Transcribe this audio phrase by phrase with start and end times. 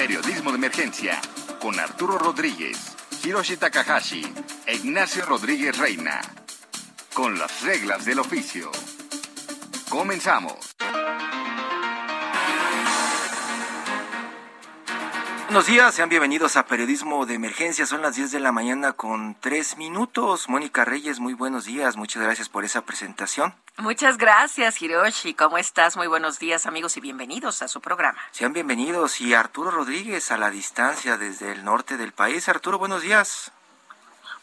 [0.00, 1.20] Periodismo de Emergencia
[1.60, 4.22] con Arturo Rodríguez, Hiroshi Takahashi
[4.64, 6.22] e Ignacio Rodríguez Reina.
[7.12, 8.70] Con las reglas del oficio.
[9.90, 10.74] Comenzamos.
[15.50, 17.84] Buenos días, sean bienvenidos a Periodismo de Emergencia.
[17.84, 20.48] Son las 10 de la mañana con 3 minutos.
[20.48, 21.96] Mónica Reyes, muy buenos días.
[21.96, 23.52] Muchas gracias por esa presentación.
[23.76, 25.34] Muchas gracias, Hiroshi.
[25.34, 25.96] ¿Cómo estás?
[25.96, 28.16] Muy buenos días, amigos, y bienvenidos a su programa.
[28.30, 29.20] Sean bienvenidos.
[29.20, 32.48] Y Arturo Rodríguez a la distancia desde el norte del país.
[32.48, 33.50] Arturo, buenos días.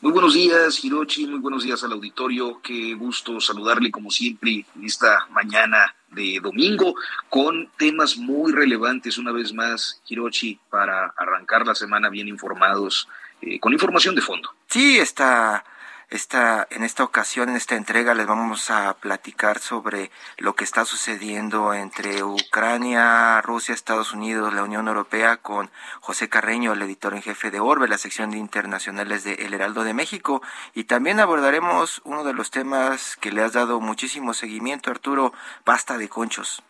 [0.02, 1.26] Muy buenos días, Hiroshi.
[1.26, 2.60] Muy buenos días al auditorio.
[2.62, 6.96] Qué gusto saludarle como siempre en esta mañana de domingo
[7.30, 13.08] con temas muy relevantes una vez más, Hiroshi, para arrancar la semana bien informados,
[13.42, 14.50] eh, con información de fondo.
[14.68, 15.64] Sí, está
[16.10, 20.86] esta, en esta ocasión, en esta entrega, les vamos a platicar sobre lo que está
[20.86, 25.70] sucediendo entre Ucrania, Rusia, Estados Unidos, la Unión Europea, con
[26.00, 29.84] José Carreño, el editor en jefe de Orbe, la sección de internacionales de El Heraldo
[29.84, 30.42] de México.
[30.74, 35.34] Y también abordaremos uno de los temas que le has dado muchísimo seguimiento, Arturo,
[35.66, 36.64] basta de conchos.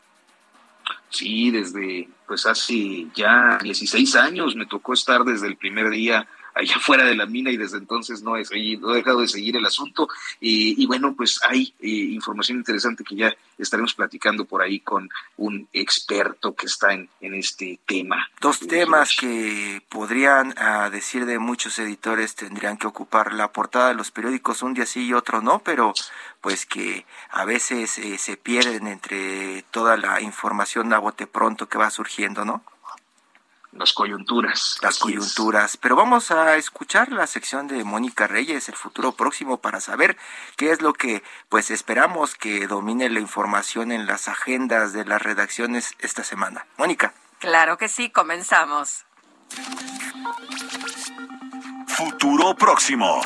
[1.09, 6.27] Sí, desde pues hace ya 16 años me tocó estar desde el primer día
[6.57, 9.55] allá fuera de la mina y desde entonces no he, seguido, he dejado de seguir
[9.57, 10.07] el asunto.
[10.39, 15.67] Y, bueno, pues hay eh, información interesante que ya estaremos platicando por ahí con un
[15.73, 18.29] experto que está en, en este tema.
[18.41, 23.95] Dos temas que podrían, a decir de muchos editores, tendrían que ocupar la portada de
[23.95, 25.93] los periódicos un día sí y otro no, pero
[26.41, 31.77] pues que a veces eh, se pierden entre toda la información a bote pronto que
[31.77, 32.63] va surgiendo, ¿no?
[33.77, 34.77] Las coyunturas.
[34.81, 35.77] Las coyunturas.
[35.77, 40.17] Pero vamos a escuchar la sección de Mónica Reyes, el futuro próximo, para saber
[40.55, 45.21] qué es lo que pues esperamos que domine la información en las agendas de las
[45.21, 46.65] redacciones esta semana.
[46.77, 47.13] Mónica.
[47.39, 49.05] Claro que sí, comenzamos.
[51.87, 53.21] Futuro próximo.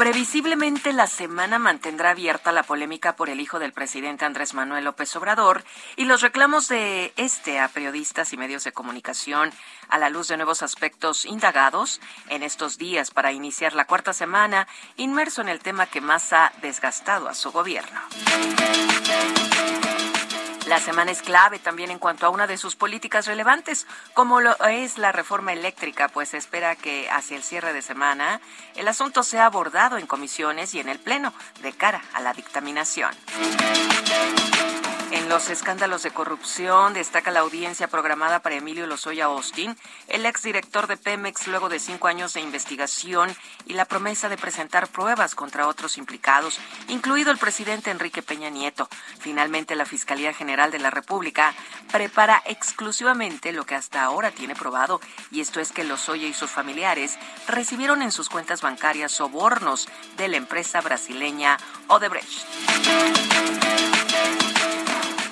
[0.00, 5.14] Previsiblemente la semana mantendrá abierta la polémica por el hijo del presidente Andrés Manuel López
[5.14, 5.62] Obrador
[5.94, 9.52] y los reclamos de este a periodistas y medios de comunicación
[9.90, 12.00] a la luz de nuevos aspectos indagados
[12.30, 14.66] en estos días para iniciar la cuarta semana
[14.96, 18.00] inmerso en el tema que más ha desgastado a su gobierno.
[20.70, 24.56] La semana es clave también en cuanto a una de sus políticas relevantes, como lo
[24.66, 28.40] es la reforma eléctrica, pues se espera que hacia el cierre de semana
[28.76, 33.10] el asunto sea abordado en comisiones y en el Pleno de cara a la dictaminación.
[35.10, 39.76] En los escándalos de corrupción destaca la audiencia programada para Emilio Lozoya Austin,
[40.06, 43.34] el exdirector de Pemex luego de cinco años de investigación
[43.66, 48.88] y la promesa de presentar pruebas contra otros implicados, incluido el presidente Enrique Peña Nieto.
[49.18, 51.54] Finalmente, la Fiscalía General de la República
[51.90, 55.00] prepara exclusivamente lo que hasta ahora tiene probado,
[55.32, 60.28] y esto es que Lozoya y sus familiares recibieron en sus cuentas bancarias sobornos de
[60.28, 61.56] la empresa brasileña
[61.88, 62.46] Odebrecht.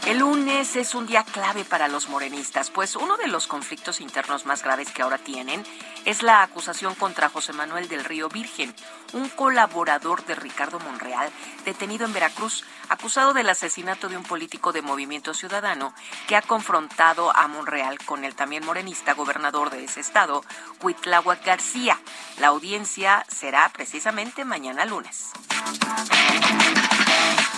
[0.08, 4.46] El lunes es un día clave para los morenistas, pues uno de los conflictos internos
[4.46, 5.62] más graves que ahora tienen
[6.06, 8.74] es la acusación contra José Manuel del Río Virgen,
[9.12, 11.30] un colaborador de Ricardo Monreal,
[11.64, 15.94] detenido en Veracruz, acusado del asesinato de un político de Movimiento Ciudadano
[16.26, 20.44] que ha confrontado a Monreal con el también morenista gobernador de ese estado,
[20.82, 21.98] Huitláhuac García.
[22.38, 25.32] La audiencia será precisamente mañana lunes.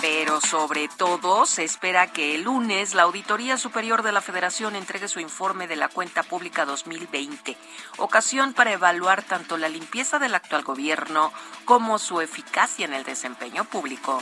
[0.01, 5.07] Pero sobre todo se espera que el lunes la Auditoría Superior de la Federación entregue
[5.07, 7.55] su informe de la cuenta pública 2020,
[7.97, 11.31] ocasión para evaluar tanto la limpieza del actual gobierno
[11.65, 14.21] como su eficacia en el desempeño público.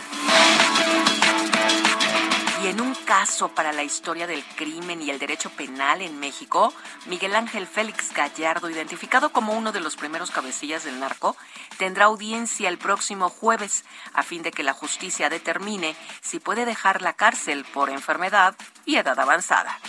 [2.62, 6.74] Y en un caso para la historia del crimen y el derecho penal en México,
[7.06, 11.38] Miguel Ángel Félix Gallardo, identificado como uno de los primeros cabecillas del narco,
[11.78, 17.02] tendrá audiencia el próximo jueves a fin de que la justicia determine si puede dejar
[17.02, 18.56] la cárcel por enfermedad
[18.86, 19.80] y edad avanzada.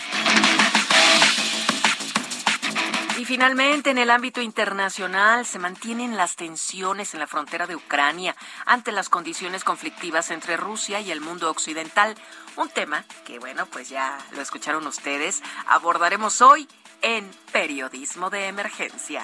[3.21, 8.35] Y finalmente, en el ámbito internacional, se mantienen las tensiones en la frontera de Ucrania
[8.65, 12.15] ante las condiciones conflictivas entre Rusia y el mundo occidental.
[12.55, 15.43] Un tema que, bueno, pues ya lo escucharon ustedes.
[15.67, 16.67] Abordaremos hoy
[17.03, 19.21] en Periodismo de Emergencia.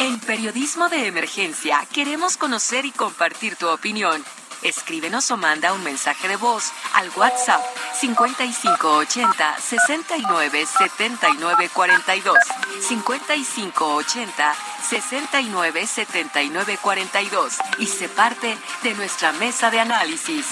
[0.00, 4.24] En Periodismo de Emergencia queremos conocer y compartir tu opinión.
[4.62, 7.60] Escríbenos o manda un mensaje de voz al WhatsApp
[7.94, 12.38] 5580 69 79 42.
[12.80, 14.54] 5580
[14.88, 20.46] 69 79 42 y se parte de nuestra mesa de análisis.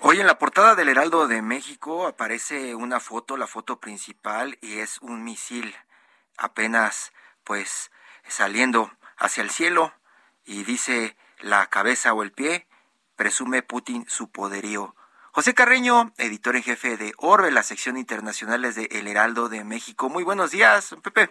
[0.00, 4.78] Hoy en la portada del Heraldo de México aparece una foto, la foto principal, y
[4.78, 5.74] es un misil
[6.36, 7.12] apenas
[7.44, 7.90] pues
[8.28, 9.92] saliendo hacia el cielo
[10.44, 12.66] y dice la cabeza o el pie,
[13.16, 14.94] presume Putin su poderío.
[15.32, 20.08] José Carreño, editor en jefe de Orbe, la sección internacionales de El Heraldo de México.
[20.08, 21.30] Muy buenos días, Pepe.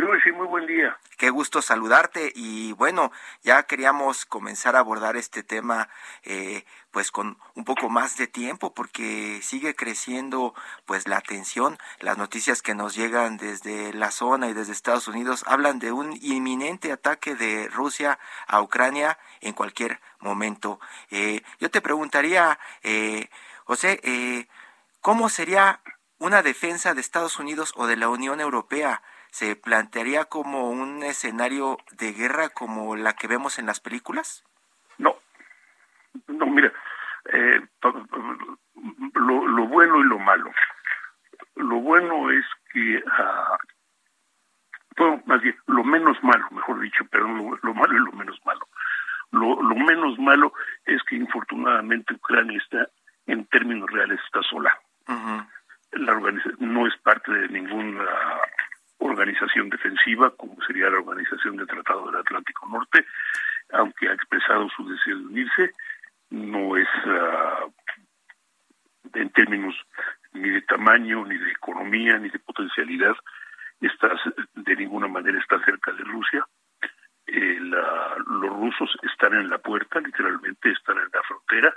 [0.00, 0.96] Muy buen día.
[1.16, 3.12] Qué gusto saludarte y bueno,
[3.42, 5.88] ya queríamos comenzar a abordar este tema
[6.24, 10.54] eh, pues con un poco más de tiempo porque sigue creciendo
[10.84, 11.78] pues la tensión.
[12.00, 16.18] Las noticias que nos llegan desde la zona y desde Estados Unidos hablan de un
[16.20, 18.18] inminente ataque de Rusia
[18.48, 20.80] a Ucrania en cualquier momento.
[21.10, 23.28] Eh, yo te preguntaría, eh,
[23.64, 24.48] José, eh,
[25.00, 25.80] ¿cómo sería
[26.18, 29.02] una defensa de Estados Unidos o de la Unión Europea?
[29.34, 34.44] Se plantearía como un escenario de guerra como la que vemos en las películas?
[34.96, 35.16] No,
[36.28, 36.72] no, mira,
[37.32, 37.60] eh,
[39.14, 40.52] lo, lo, bueno y lo malo.
[41.56, 43.02] Lo bueno es que,
[45.00, 48.68] uh, más bien, lo menos malo, mejor dicho, perdón, lo, malo y lo menos malo.
[49.32, 50.52] Lo, lo menos malo
[50.84, 52.86] es que infortunadamente Ucrania está,
[53.26, 54.78] en términos reales, está sola.
[55.90, 58.04] La organización no es parte de ninguna
[59.04, 63.04] organización defensiva, como sería la Organización del Tratado del Atlántico Norte,
[63.72, 65.70] aunque ha expresado su deseo de unirse,
[66.30, 67.72] no es uh,
[69.14, 69.74] en términos
[70.32, 73.14] ni de tamaño, ni de economía, ni de potencialidad,
[73.80, 74.10] está,
[74.54, 76.44] de ninguna manera está cerca de Rusia.
[77.26, 81.74] Eh, la, los rusos están en la puerta, literalmente están en la frontera,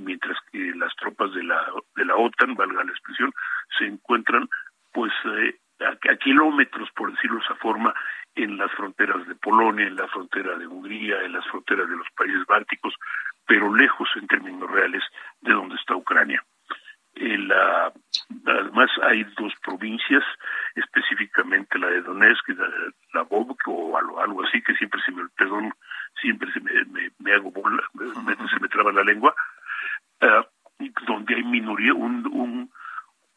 [0.00, 3.32] mientras que las tropas de la, de la OTAN, valga la expresión,
[3.78, 4.48] se encuentran
[4.92, 7.94] pues eh, a, kilómetros, por decirlo de esa forma,
[8.34, 12.06] en las fronteras de Polonia, en la frontera de Hungría, en las fronteras de los
[12.16, 12.94] países bálticos,
[13.46, 15.02] pero lejos en términos reales
[15.40, 16.42] de donde está Ucrania.
[18.46, 20.24] además hay dos provincias,
[20.74, 22.68] específicamente la de Donetsk y la,
[23.14, 25.72] la o algo, así, que siempre se me, perdón,
[26.20, 26.72] siempre se me,
[27.18, 29.34] me, hago bola, se me traba la lengua,
[30.22, 30.46] ah,
[31.06, 32.70] donde hay minoría, un, un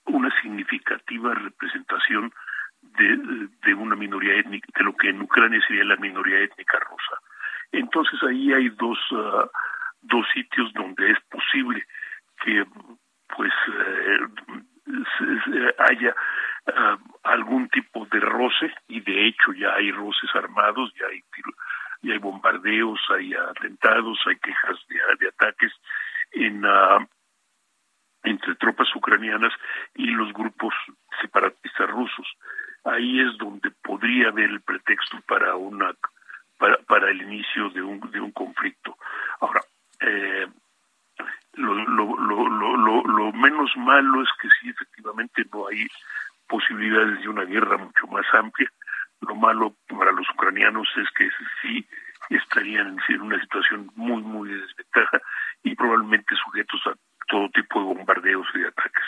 [0.07, 2.33] una significativa representación
[2.81, 7.21] de, de, una minoría étnica, de lo que en Ucrania sería la minoría étnica rusa.
[7.71, 9.47] Entonces ahí hay dos, uh,
[10.01, 11.85] dos sitios donde es posible
[12.43, 12.65] que
[13.35, 14.19] pues eh,
[15.79, 16.15] haya
[16.67, 21.23] uh, algún tipo de roce y de hecho ya hay roces armados, ya hay
[22.03, 25.73] ya hay bombardeos, hay atentados, hay quejas de, de ataques
[26.31, 27.07] en uh,
[28.23, 29.53] entre tropas ucranianas
[29.95, 30.73] y los grupos
[31.21, 32.27] separatistas rusos.
[32.83, 35.93] Ahí es donde podría haber el pretexto para una
[36.57, 38.97] para, para el inicio de un de un conflicto.
[39.39, 39.61] Ahora,
[39.99, 40.47] eh,
[41.53, 45.87] lo, lo, lo, lo, menos malo es que sí, efectivamente, no hay
[46.47, 48.71] posibilidades de una guerra mucho más amplia.
[49.21, 51.29] Lo malo para los ucranianos es que
[51.61, 51.87] sí
[52.29, 55.21] estarían en una situación muy, muy de desventaja
[55.63, 56.93] y probablemente sujetos a
[57.27, 59.05] todo tipo de bombardeos y de ataques.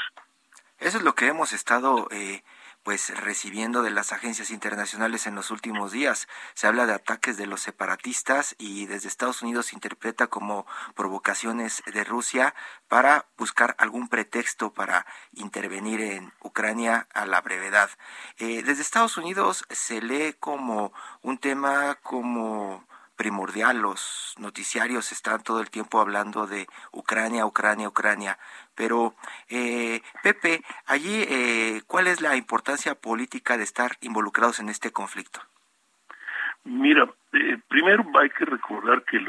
[0.79, 2.43] Eso es lo que hemos estado eh,
[2.83, 6.27] pues recibiendo de las agencias internacionales en los últimos días.
[6.53, 10.65] Se habla de ataques de los separatistas y desde Estados Unidos se interpreta como
[10.95, 12.53] provocaciones de Rusia
[12.89, 17.89] para buscar algún pretexto para intervenir en Ucrania a la brevedad.
[18.37, 20.91] Eh, desde Estados Unidos se lee como
[21.21, 22.85] un tema como
[23.19, 23.79] primordial.
[23.79, 28.39] Los noticiarios están todo el tiempo hablando de Ucrania, Ucrania, Ucrania.
[28.79, 29.13] Pero,
[29.49, 35.41] eh, Pepe, allí, eh, ¿cuál es la importancia política de estar involucrados en este conflicto?
[36.63, 39.19] Mira, eh, primero hay que recordar que,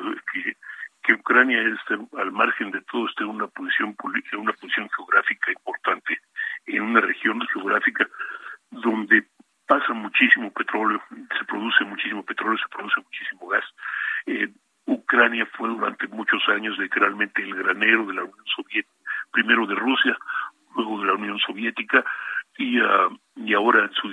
[1.02, 3.96] que, Ucrania está al margen de todo está en una posición
[4.38, 6.20] una posición geográfica importante
[6.66, 8.06] en una región geográfica
[8.70, 9.26] donde
[9.66, 11.02] pasa muchísimo petróleo,
[11.36, 13.64] se produce muchísimo petróleo, se produce muchísimo gas.
[16.48, 18.99] años literalmente el granero de la Unión Soviética,
[19.30, 20.16] primero de Rusia,
[20.76, 22.04] luego de la Unión Soviética
[22.58, 24.08] y, ah, y ahora en su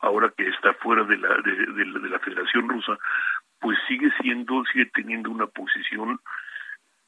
[0.00, 2.98] ahora que está fuera de la de, de la Federación Rusa,
[3.60, 6.20] pues sigue siendo sigue teniendo una posición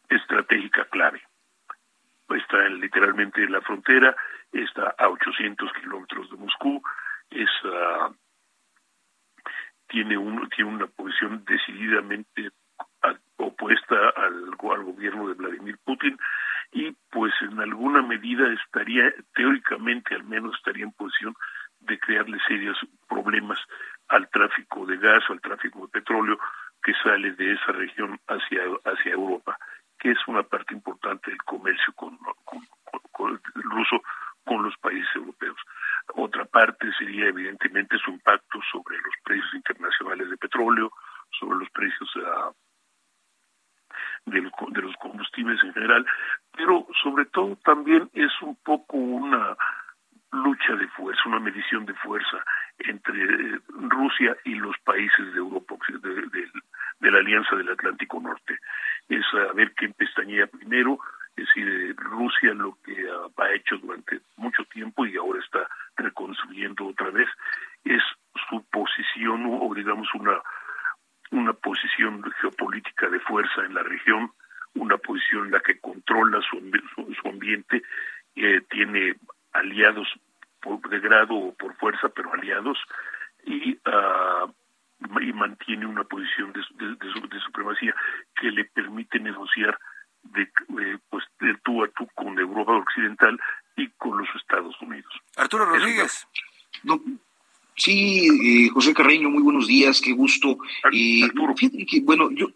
[0.09, 1.23] estratégica clave.
[2.30, 4.16] Está literalmente en la frontera,
[4.52, 6.83] está a 800 kilómetros de Moscú,
[7.30, 8.14] es uh,
[9.88, 12.50] tiene un, tiene una posición decididamente
[13.37, 16.16] opuesta al, gobierno de Vladimir Putin
[17.54, 21.34] en alguna medida estaría teóricamente al menos estaría en posición
[21.80, 23.58] de crearle serios problemas
[24.08, 26.38] al tráfico de gas o al tráfico de petróleo
[26.82, 29.56] que sale de esa región hacia hacia Europa
[29.99, 32.18] que es una parte importante del comercio con,
[33.12, 34.02] con el ruso
[34.44, 35.56] con los países europeos.
[36.14, 40.92] Otra parte sería evidentemente su impacto sobre los precios internacionales de petróleo,
[41.40, 42.52] sobre los precios uh,
[44.26, 46.06] de, de los combustibles en general,
[46.52, 49.56] pero sobre todo también es un poco una
[50.32, 52.44] lucha de fuerza, una medición de fuerza
[52.78, 56.50] entre Rusia y los países de Europa, de, de,
[57.00, 58.58] de la Alianza del Atlántico Norte.
[59.08, 60.99] Es a ver quién pestañea primero,
[61.37, 67.11] es decir, Rusia lo que ha hecho durante mucho tiempo y ahora está reconstruyendo otra
[67.11, 67.28] vez
[67.84, 68.02] es
[68.49, 70.40] su posición o digamos una
[71.30, 74.30] una posición geopolítica de fuerza en la región,
[74.75, 76.61] una posición en la que controla su,
[77.20, 77.82] su, ambiente,
[78.37, 79.16] eh, tiene
[79.52, 80.06] aliados
[80.61, 82.78] por de grado o por fuerza, pero aliados,
[83.44, 87.94] y, uh, y mantiene una posición de, de, de, de supremacía
[88.37, 89.76] que le permite negociar
[90.32, 93.38] de, eh, pues de tú a tú con Europa Occidental
[93.76, 95.12] y con los Estados Unidos.
[95.37, 96.26] Arturo Rodríguez.
[96.82, 97.00] No,
[97.76, 100.58] sí, eh, José Carreño, muy buenos días, qué gusto.
[100.92, 101.54] Eh, Arturo.
[101.54, 102.50] que, bueno, yo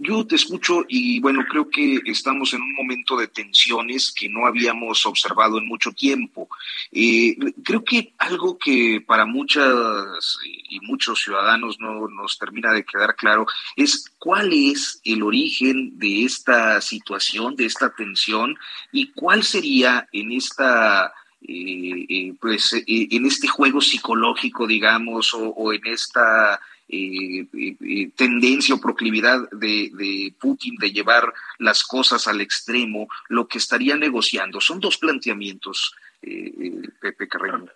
[0.00, 4.46] yo te escucho y bueno, creo que estamos en un momento de tensiones que no
[4.46, 6.48] habíamos observado en mucho tiempo.
[6.92, 10.38] Eh, creo que algo que para muchas
[10.68, 16.24] y muchos ciudadanos no nos termina de quedar claro es cuál es el origen de
[16.24, 18.56] esta situación, de esta tensión
[18.92, 25.72] y cuál sería en esta eh, eh, pues en este juego psicológico, digamos, o, o
[25.72, 26.60] en esta
[26.92, 33.08] eh, eh, eh, tendencia o proclividad de, de, Putin de llevar las cosas al extremo,
[33.28, 34.60] lo que estaría negociando.
[34.60, 37.66] Son dos planteamientos, eh, eh Pepe Carreño.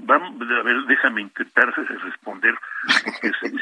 [0.00, 2.54] Vamos, a ver, déjame intentar responder,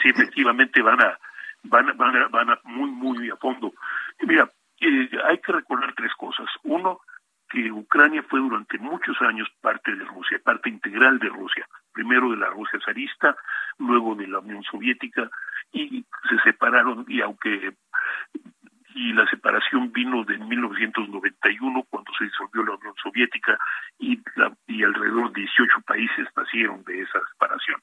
[0.03, 1.19] sí, efectivamente van a,
[1.65, 3.75] van, van, a, van a muy, muy a fondo.
[4.23, 4.49] Mira,
[5.29, 6.47] hay que recordar tres cosas.
[6.63, 7.01] Uno,
[7.51, 12.37] que Ucrania fue durante muchos años parte de Rusia, parte integral de Rusia, primero de
[12.37, 13.37] la Rusia zarista,
[13.79, 15.29] luego de la Unión Soviética,
[15.73, 17.75] y se separaron, y aunque
[18.95, 23.59] y la separación vino de 1991 cuando se disolvió la Unión Soviética
[23.99, 27.81] y, la, y alrededor de 18 países nacieron de esa separación.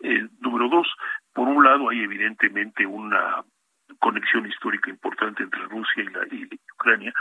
[0.00, 0.86] Eh, número dos,
[1.32, 3.42] por un lado hay evidentemente una
[3.98, 6.20] conexión histórica importante entre Rusia y, la,
[6.74, 7.12] Ucrania,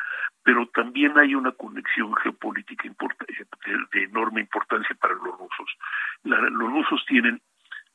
[0.43, 5.77] pero también hay una conexión geopolítica de, de, enorme importancia para los rusos.
[6.23, 7.41] Los rusos tienen,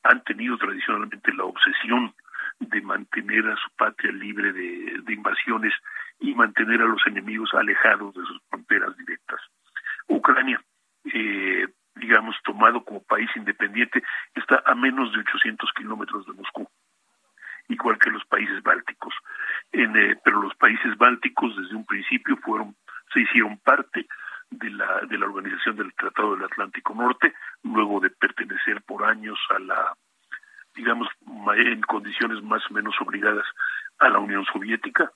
[0.02, 2.14] han tenido tradicionalmente la obsesión
[2.61, 5.73] de mantener a su patria libre de, de invasiones
[6.21, 9.41] y mantener a los enemigos alejados de sus fronteras directas.
[10.09, 10.61] Ucrania,
[11.05, 14.02] eh, digamos, tomado como país independiente,
[14.35, 16.69] está a menos de 800 kilómetros de Moscú
[17.82, 19.12] igual que los países bálticos.
[19.72, 22.76] Eh, pero los países bálticos desde un principio fueron,
[23.12, 24.06] se hicieron parte
[24.50, 27.34] de la, de la organización del Tratado del Atlántico Norte,
[27.64, 29.96] luego de pertenecer por años a la,
[30.74, 31.08] digamos,
[31.56, 33.46] en condiciones más o menos obligadas
[33.98, 35.10] a la Unión Soviética.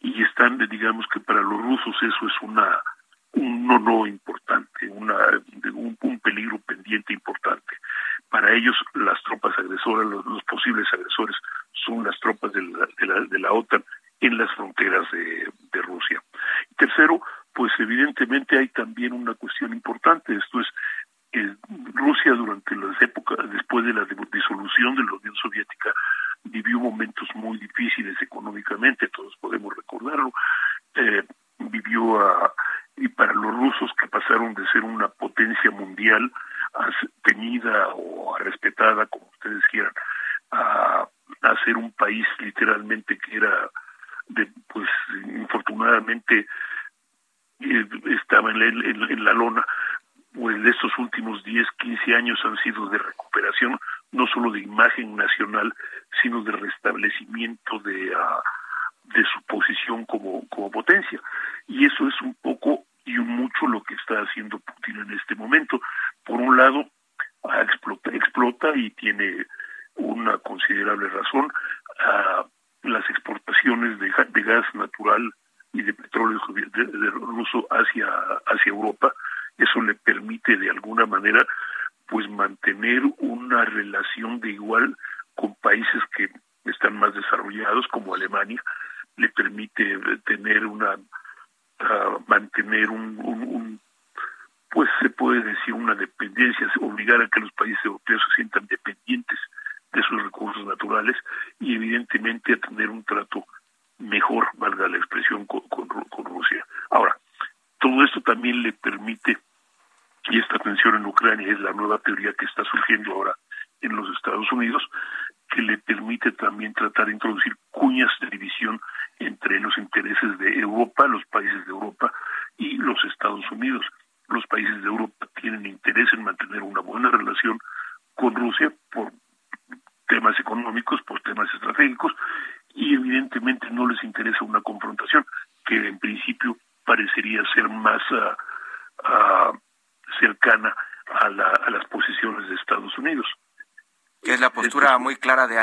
[0.00, 2.80] Y están, digamos que para los rusos eso es una
[3.32, 5.14] un no importante, una,
[5.72, 7.69] un, un peligro pendiente importante.
[8.40, 11.36] Para ellos las tropas agresoras, los, posibles agresores,
[11.84, 13.84] son las tropas de la, de la, de la OTAN
[14.18, 16.22] en las fronteras de, Rusia.
[16.70, 17.20] Y tercero,
[17.52, 20.44] pues evidentemente hay también una cuestión importante, es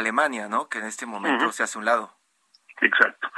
[0.08, 0.70] Alemania, ¿no?
[0.70, 2.14] Que en este momento se hace un lado.
[2.80, 3.30] Exacto.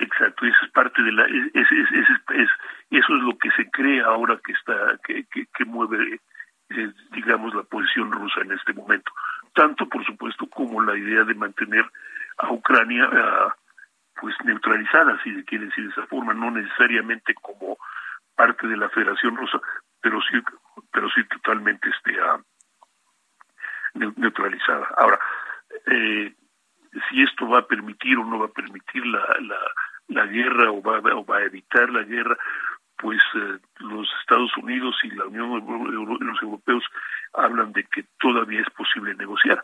[0.00, 1.68] Exacto, eso es parte de la, es, es,
[2.30, 2.48] es,
[2.90, 6.20] eso es lo que se cree ahora que está, que, que, que mueve,
[6.70, 9.10] eh, digamos, la posición rusa en este momento.
[9.54, 11.84] Tanto, por supuesto, como la idea de mantener
[12.36, 13.50] a Ucrania, uh,
[14.20, 17.76] pues neutralizada, si se quiere decir de esa forma, no necesariamente como
[18.36, 19.60] parte de la Federación Rusa,
[20.00, 20.40] pero sí,
[20.92, 22.40] pero sí totalmente este, uh,
[24.14, 24.86] neutralizada.
[24.96, 25.18] Ahora,
[25.86, 26.34] eh,
[27.08, 29.58] si esto va a permitir o no va a permitir la, la,
[30.08, 32.36] la guerra o va, o va a evitar la guerra,
[32.96, 35.50] pues eh, los Estados Unidos y la Unión
[36.20, 36.84] los europeos
[37.32, 39.62] hablan de que todavía es posible negociar,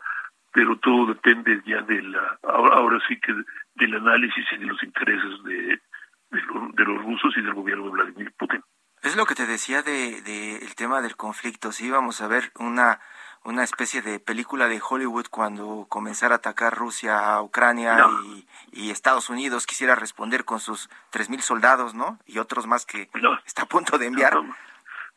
[0.53, 3.33] pero todo depende ya de la ahora, ahora sí que
[3.75, 6.41] del análisis y de los intereses de, de,
[6.73, 8.61] de los rusos y del gobierno de Vladimir Putin.
[9.01, 11.71] Es lo que te decía de, de el tema del conflicto.
[11.71, 12.99] Si íbamos a ver una
[13.45, 18.23] una especie de película de Hollywood cuando comenzara a atacar Rusia a Ucrania No.
[18.23, 22.19] y, y Estados Unidos quisiera responder con sus 3.000 soldados, ¿no?
[22.25, 23.39] Y otros más que No.
[23.45, 24.33] está a punto de enviar.
[24.35, 24.41] No,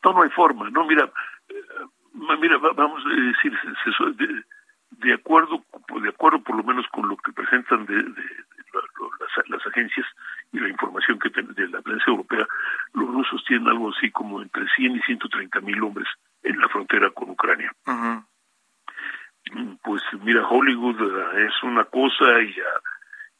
[0.03, 1.11] no, no hay forma, no, mira,
[1.49, 1.55] eh,
[2.39, 3.51] mira, va- vamos a decir,
[4.15, 4.43] de,
[4.91, 5.63] de acuerdo,
[6.01, 8.13] de acuerdo por lo menos con lo que presentan de, de-
[8.73, 10.05] las, las agencias
[10.51, 12.45] y la información que de la prensa europea,
[12.93, 16.07] los rusos tienen algo así como entre 100 y 130 mil hombres
[16.43, 17.71] en la frontera con Ucrania.
[19.83, 22.79] Pues mira, Hollywood eh, es una cosa y ah,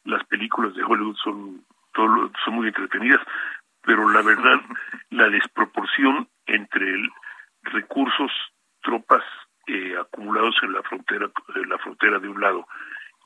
[0.04, 3.20] las películas de Hollywood son todo- son muy entretenidas,
[3.82, 4.60] pero la verdad
[5.10, 7.08] la desproporción entre el
[7.62, 8.32] recursos,
[8.82, 9.22] tropas
[9.66, 12.66] eh, acumulados en la frontera en la frontera de un lado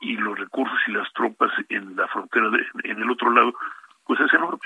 [0.01, 3.53] y los recursos y las tropas en la frontera de- en el otro lado,
[4.05, 4.59] pues es enorme.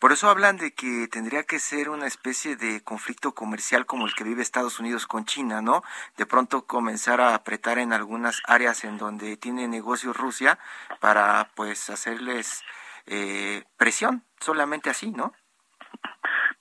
[0.00, 4.14] Por eso hablan de que tendría que ser una especie de conflicto comercial como el
[4.14, 5.82] que vive Estados Unidos con China, ¿no?
[6.16, 10.58] De pronto comenzar a apretar en algunas áreas en donde tiene negocios Rusia
[11.00, 12.64] para pues hacerles
[13.06, 15.34] eh, presión, solamente así, ¿no?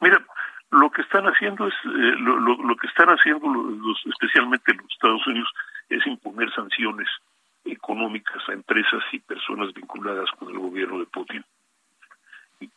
[0.01, 0.21] Mira,
[0.71, 5.25] lo que están haciendo es, eh, lo, lo, que están haciendo los, especialmente los Estados
[5.27, 5.49] Unidos
[5.87, 7.07] es imponer sanciones
[7.63, 11.45] económicas a empresas y personas vinculadas con el gobierno de Putin,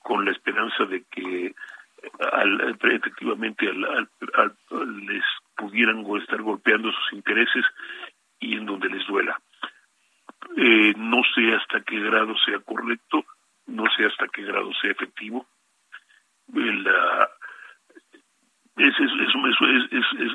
[0.01, 1.55] con la esperanza de que
[2.33, 4.09] al- efectivamente al-
[5.07, 5.25] les
[5.57, 7.65] pudieran estar golpeando sus intereses
[8.41, 9.41] y en donde les duela.
[10.57, 13.25] Eh, no sé hasta qué grado sea correcto,
[13.67, 15.47] no sé hasta qué grado sea efectivo,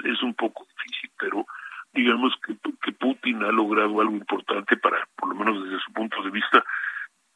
[0.05, 1.45] es un poco difícil, pero
[1.93, 6.21] digamos que, que Putin ha logrado algo importante para, por lo menos desde su punto
[6.23, 6.63] de vista,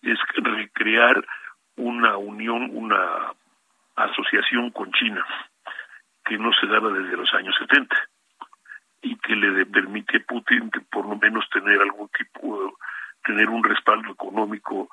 [0.02, 1.26] es recrear
[1.78, 3.34] una unión, una
[3.96, 5.26] asociación con China
[6.26, 7.96] que no se daba desde los años 70
[9.02, 12.78] y que le de- permite a Putin de por lo menos tener algún tipo,
[13.26, 14.90] tener un respaldo económico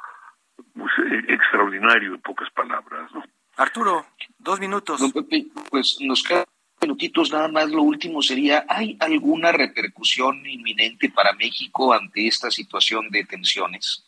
[0.75, 3.23] pues, eh, extraordinario, en pocas palabras, ¿no?
[3.57, 4.07] Arturo,
[4.39, 5.01] dos minutos.
[5.13, 6.45] Pepe, pues nos quedan
[6.81, 7.69] minutitos nada más.
[7.71, 14.08] Lo último sería, ¿hay alguna repercusión inminente para México ante esta situación de tensiones?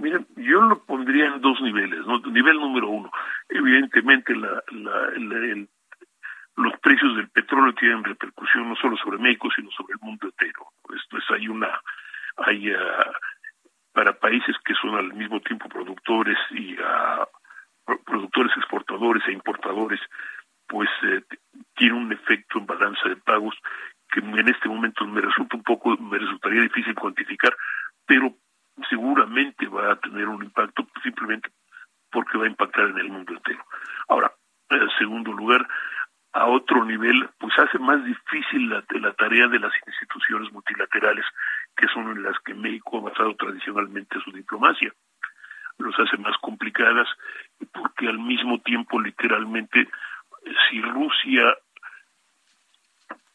[0.00, 2.06] Miren, yo lo pondría en dos niveles.
[2.06, 2.18] ¿no?
[2.20, 3.10] Nivel número uno,
[3.48, 4.62] evidentemente la,
[6.56, 10.66] los precios del petróleo tienen repercusión no solo sobre México, sino sobre el mundo entero.
[10.96, 11.80] Esto es, hay una,
[12.36, 13.12] hay ah,
[13.92, 20.00] para países que son al mismo tiempo productores y uh, productores exportadores e importadores,
[20.66, 21.22] pues eh,
[21.74, 23.54] tiene un efecto en balanza de pagos
[24.10, 27.56] que en este momento me resulta un poco, me resultaría difícil cuantificar,
[28.06, 28.34] pero
[28.88, 31.50] seguramente va a tener un impacto simplemente
[32.10, 33.64] porque va a impactar en el mundo entero.
[34.08, 34.32] Ahora,
[34.70, 35.66] en segundo lugar,
[36.32, 41.24] a otro nivel, pues hace más difícil la, tarea de las instituciones multilaterales,
[41.76, 44.92] que son en las que México ha basado tradicionalmente su diplomacia.
[45.78, 47.08] Los hace más complicadas
[47.72, 49.88] porque al mismo tiempo, literalmente,
[50.68, 51.54] si Rusia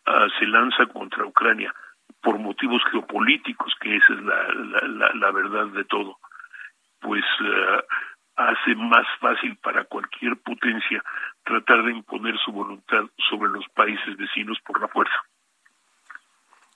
[0.07, 1.73] uh, se lanza contra Ucrania
[2.25, 4.47] por motivos geopolíticos, que esa es la,
[4.87, 6.17] la, la, verdad de todo,
[6.99, 7.83] pues uh,
[8.35, 11.03] hace más fácil para cualquier potencia
[11.43, 15.13] tratar de imponer su voluntad sobre los países vecinos por la fuerza.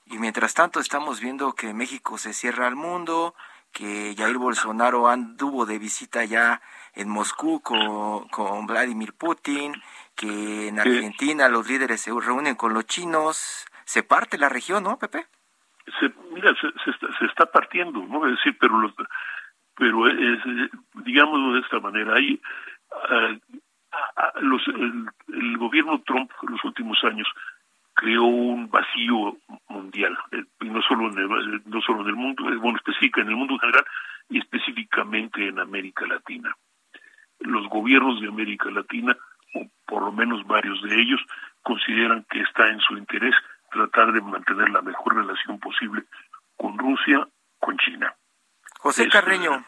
[0.05, 3.33] Y mientras tanto estamos viendo que México se cierra al mundo,
[3.71, 6.61] que Jair Bolsonaro anduvo de visita ya
[6.93, 9.73] en Moscú con, con Vladimir Putin,
[10.13, 14.99] que en Argentina los líderes se reúnen con los chinos, se parte la región, ¿no,
[14.99, 15.25] Pepe?
[15.99, 16.69] Se, mira, se,
[17.17, 18.25] se, está, partiendo, ¿no?
[18.25, 18.93] Es decir, pero los,
[19.75, 20.39] pero es,
[21.05, 22.39] digámoslo de esta manera, hay
[22.91, 23.39] uh,
[24.41, 27.27] los, el, gobierno Trump en los últimos años
[27.93, 32.55] creó un vacío mundial, eh, no solo en el, no solo en el mundo, eh,
[32.55, 33.85] bueno, específica en el mundo en general
[34.29, 36.55] y específicamente en América Latina.
[37.39, 39.17] Los gobiernos de América Latina,
[39.53, 41.21] o por lo menos varios de ellos,
[41.61, 43.35] consideran que está en su interés
[43.71, 46.03] tratar de mantener la mejor relación posible
[46.57, 47.27] con Rusia,
[47.59, 48.13] con China.
[48.79, 49.63] José Carreño.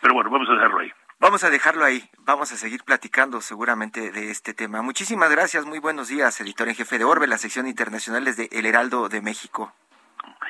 [0.00, 0.92] Pero bueno, vamos a dejarlo ahí.
[1.18, 2.02] Vamos a dejarlo ahí.
[2.18, 4.82] Vamos a seguir platicando seguramente de este tema.
[4.82, 5.64] Muchísimas gracias.
[5.64, 9.22] Muy buenos días, editor en jefe de Orbe, la sección internacional de El Heraldo de
[9.22, 9.72] México.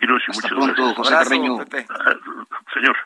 [0.01, 0.97] Hiroshi, muchas gracias.
[0.97, 1.59] José Carreño.
[1.61, 2.15] Ah,
[2.73, 2.97] señor.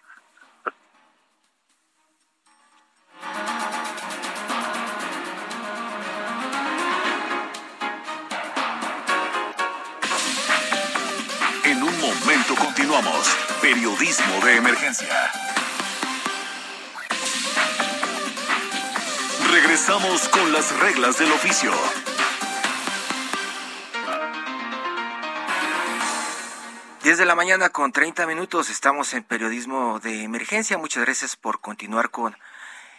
[12.59, 13.37] Continuamos.
[13.61, 15.31] Periodismo de emergencia.
[19.51, 21.73] Regresamos con las reglas del oficio.
[27.03, 30.77] Diez de la mañana con 30 minutos estamos en periodismo de emergencia.
[30.77, 32.37] Muchas gracias por continuar con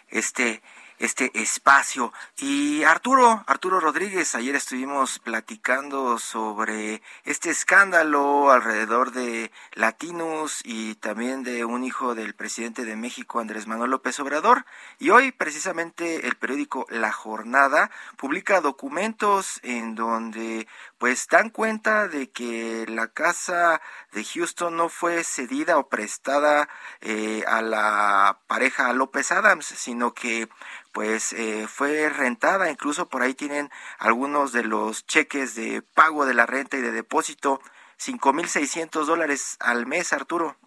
[0.09, 0.61] este
[0.99, 2.13] este espacio.
[2.37, 11.43] Y Arturo, Arturo Rodríguez, ayer estuvimos platicando sobre este escándalo alrededor de Latinos y también
[11.43, 14.65] de un hijo del presidente de México, Andrés Manuel López Obrador.
[14.99, 22.29] Y hoy precisamente el periódico La Jornada publica documentos en donde pues dan cuenta de
[22.29, 23.81] que la casa
[24.13, 26.69] de Houston no fue cedida o prestada
[27.01, 30.49] eh, a la pareja López Adams, sino que
[30.93, 36.33] pues eh, fue rentada, incluso por ahí tienen algunos de los cheques de pago de
[36.33, 37.61] la renta y de depósito,
[37.97, 40.57] cinco mil seiscientos dólares al mes, Arturo.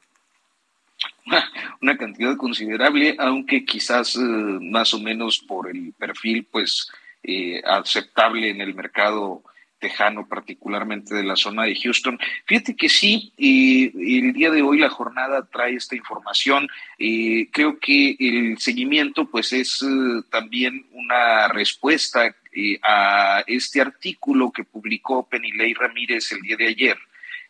[1.83, 6.91] Una cantidad considerable, aunque quizás eh, más o menos por el perfil, pues
[7.23, 9.43] eh, aceptable en el mercado
[9.81, 12.19] tejano, particularmente de la zona de Houston.
[12.45, 16.69] Fíjate que sí, eh, el día de hoy la jornada trae esta información.
[16.99, 22.37] Eh, creo que el seguimiento, pues, es eh, también una respuesta
[22.83, 26.99] a este artículo que publicó Penilei Ramírez el día de ayer,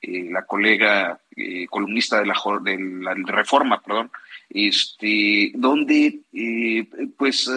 [0.03, 1.19] la colega
[1.71, 4.11] columnista de la, de la Reforma, perdón,
[4.51, 6.21] este, donde,
[7.17, 7.51] pues,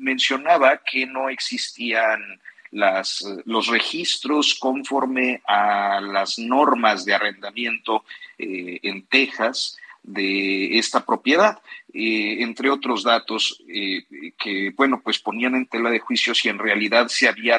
[0.00, 8.04] mencionaba que no existían las, los registros conforme a las normas de arrendamiento
[8.38, 11.60] eh, en Texas de esta propiedad,
[11.92, 14.04] eh, entre otros datos eh,
[14.38, 17.58] que, bueno, pues ponían en tela de juicio si en realidad se había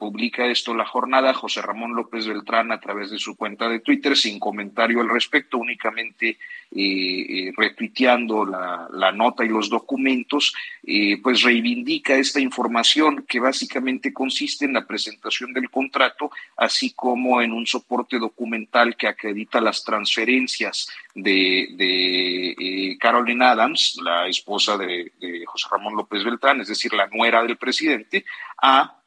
[0.00, 4.16] publica esto la jornada, José Ramón López Beltrán a través de su cuenta de Twitter,
[4.16, 6.38] sin comentario al respecto, únicamente eh,
[6.72, 10.54] eh, retuiteando la, nota y los documentos,
[10.86, 17.42] eh, pues reivindica esta información que básicamente consiste en la presentación del contrato, así como
[17.42, 25.12] en un soporte documental que acredita las transferencias de, de Caroline Adams, la esposa de,
[25.20, 28.24] de José Ramón López Beltrán, es decir, la nuera del presidente,
[28.62, 28.99] a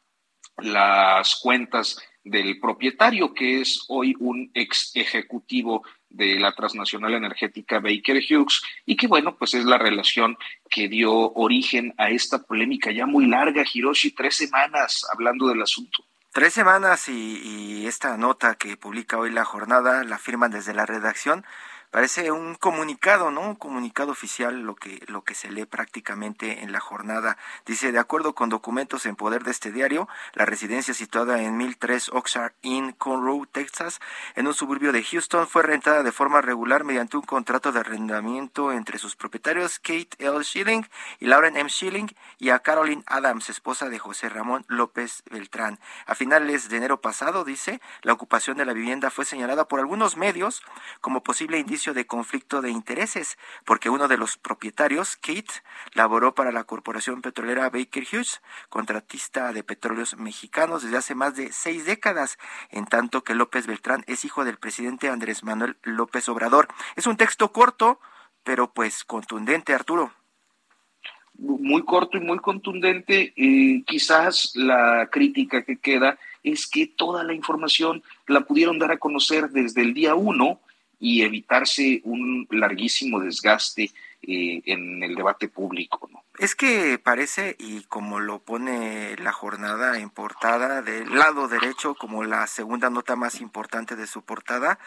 [0.57, 8.21] las cuentas del propietario, que es hoy un ex ejecutivo de la transnacional energética Baker
[8.29, 10.37] Hughes, y que bueno, pues es la relación
[10.69, 16.05] que dio origen a esta polémica ya muy larga, Hiroshi, tres semanas hablando del asunto.
[16.31, 21.45] Tres semanas y, esta nota que publica hoy la jornada la firman desde la redacción
[21.93, 23.41] Parece un comunicado, ¿no?
[23.41, 27.37] Un comunicado oficial lo que, lo que se lee prácticamente en la jornada.
[27.67, 32.09] Dice, de acuerdo con documentos en poder de este diario, la residencia situada en 1003
[32.13, 33.99] Oxford Inn, Conroe, Texas,
[34.33, 38.71] en un suburbio de Houston, fue rentada de forma regular mediante un contrato de arrendamiento
[38.71, 40.43] entre sus propietarios Kate L.
[40.43, 40.87] Schilling
[41.19, 41.69] y Lauren M.
[41.69, 45.77] Schilling y a Caroline Adams, esposa de José Ramón López Beltrán.
[46.07, 50.17] A finales de enero pasado, dice, la ocupación de la vivienda fue señalada por algunos
[50.17, 50.63] medios
[50.99, 55.61] como posible indicio de conflicto de intereses, porque uno de los propietarios, Kate,
[55.93, 61.51] laboró para la Corporación Petrolera Baker Hughes, contratista de petróleos mexicanos desde hace más de
[61.51, 62.37] seis décadas,
[62.69, 66.69] en tanto que López Beltrán es hijo del presidente Andrés Manuel López Obrador.
[66.95, 67.99] Es un texto corto,
[68.43, 70.13] pero pues contundente, Arturo
[71.35, 73.33] muy corto y muy contundente.
[73.85, 79.49] Quizás la crítica que queda es que toda la información la pudieron dar a conocer
[79.49, 80.59] desde el día uno
[81.03, 86.07] y evitarse un larguísimo desgaste eh, en el debate público.
[86.09, 86.23] ¿no?
[86.39, 92.23] Es que parece, y como lo pone la jornada en portada, del lado derecho, como
[92.23, 94.79] la segunda nota más importante de su portada,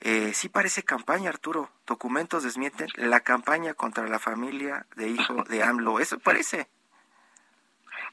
[0.00, 1.70] eh, sí parece campaña, Arturo.
[1.86, 6.00] Documentos desmienten la campaña contra la familia de hijo de AMLO.
[6.00, 6.66] Eso parece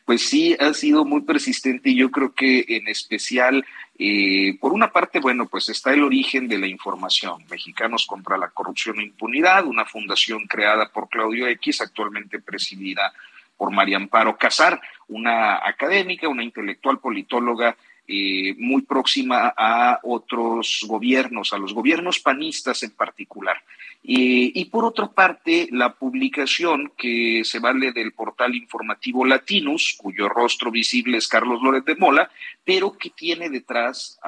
[0.10, 3.64] pues sí ha sido muy persistente y yo creo que en especial,
[4.00, 8.48] eh, por una parte, bueno, pues está el origen de la información, Mexicanos contra la
[8.50, 13.14] Corrupción e Impunidad, una fundación creada por Claudio X, actualmente presidida
[13.56, 17.78] por María Amparo Casar, una académica, una intelectual politóloga
[18.12, 23.62] eh, muy próxima a otros gobiernos, a los gobiernos panistas en particular.
[24.02, 30.72] y por otra parte, la publicación que se vale del portal informativo Latinus, cuyo rostro
[30.72, 32.32] visible es Carlos Lórez de Mola,
[32.64, 34.20] pero que tiene detrás,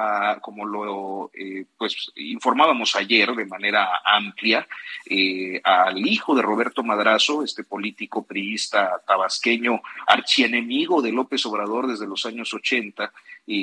[0.42, 4.68] como lo eh, pues informábamos ayer de manera amplia,
[5.06, 12.08] eh, al hijo de Roberto Madrazo, este político priista tabasqueño, archienemigo de López Obrador desde
[12.08, 13.12] los años 80,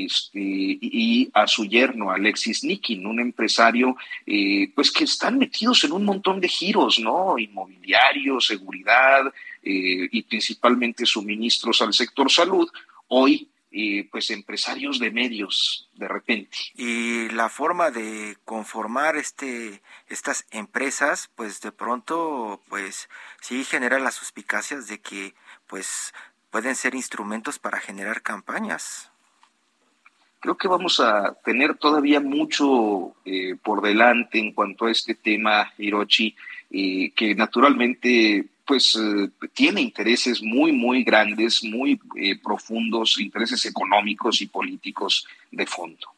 [0.09, 5.93] este, y a su yerno, Alexis Nikin, un empresario, eh, pues que están metidos en
[5.93, 7.39] un montón de giros, ¿no?
[7.39, 9.27] Inmobiliario, seguridad
[9.63, 12.69] eh, y principalmente suministros al sector salud.
[13.09, 16.57] Hoy eh, pues empresarios de medios de repente.
[16.75, 23.11] Y la forma de conformar este estas empresas, pues de pronto, pues
[23.43, 25.35] sí genera las suspicacias de que
[25.67, 26.15] pues
[26.51, 29.11] pueden ser instrumentos para generar campañas
[30.41, 35.73] creo que vamos a tener todavía mucho eh, por delante en cuanto a este tema,
[35.79, 36.35] Hirochi,
[36.71, 41.99] eh, que naturalmente pues eh, tiene intereses muy, muy grandes, muy
[42.43, 46.18] profundos, intereses económicos y políticos de fondo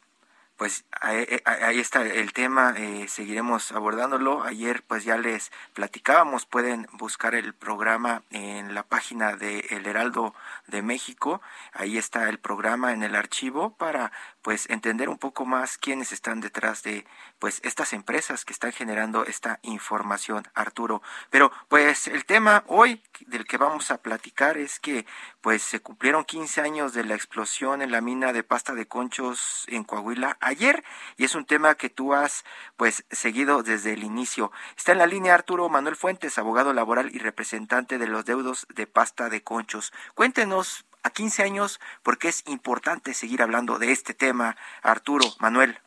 [0.61, 4.43] pues ahí, está el tema, eh, seguiremos abordándolo.
[4.43, 10.35] Ayer pues ya les platicábamos, pueden buscar el programa en la página de El Heraldo
[10.67, 11.41] de México,
[11.73, 16.41] ahí está el programa en el archivo para pues entender un poco más quiénes están
[16.41, 17.07] detrás de
[17.39, 21.03] pues estas empresas que están generando esta información, Arturo.
[21.31, 25.07] Pero pues el tema hoy del que vamos a platicar es que
[25.41, 29.65] pues se cumplieron 15 años de la explosión en la mina de pasta de conchos
[29.69, 30.85] en Coahuila ayer
[31.17, 32.45] y es un tema que tú has
[32.77, 34.53] pues seguido desde el inicio.
[34.77, 38.87] Está en la línea Arturo Manuel Fuentes, abogado laboral y representante de los deudos de
[38.87, 39.93] pasta de conchos.
[40.15, 44.57] Cuéntenos a 15 años, porque es importante seguir hablando de este tema.
[44.83, 45.79] Arturo, Manuel.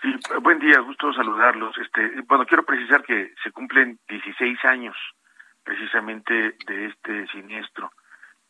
[0.00, 1.76] Sí, buen día, gusto saludarlos.
[1.78, 4.96] Este, bueno, quiero precisar que se cumplen 16 años
[5.64, 7.92] precisamente de este siniestro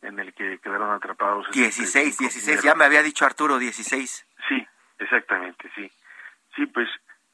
[0.01, 1.49] en el que quedaron atrapados.
[1.51, 4.27] 16, 16, ya me había dicho Arturo, 16.
[4.49, 4.67] Sí,
[5.03, 5.91] exactamente, sí.
[6.55, 6.89] Sí, pues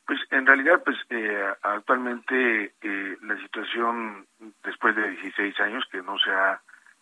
[0.10, 4.26] pues en realidad, pues eh, actualmente eh, la situación
[4.64, 6.60] después de 16 años que no se ha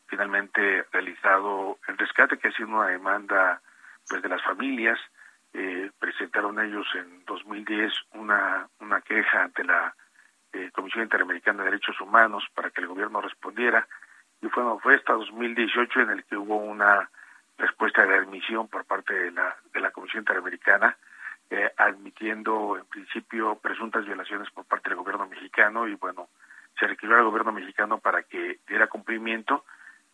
[0.08, 3.62] finalmente realizado el rescate, que ha sido una demanda
[4.10, 5.00] pues de las familias.
[5.54, 9.96] Eh, presentaron ellos en 2010 una, una queja ante la
[10.52, 13.88] eh, Comisión Interamericana de Derechos Humanos para que el gobierno respondiera.
[14.42, 17.10] Y fue, fue hasta 2018 en el que hubo una
[17.58, 20.98] respuesta de admisión por parte de la, de la Comisión Interamericana,
[21.50, 26.28] eh, admitiendo en principio presuntas violaciones por parte del gobierno mexicano y bueno,
[26.80, 29.66] se requirió al gobierno mexicano para que diera cumplimiento.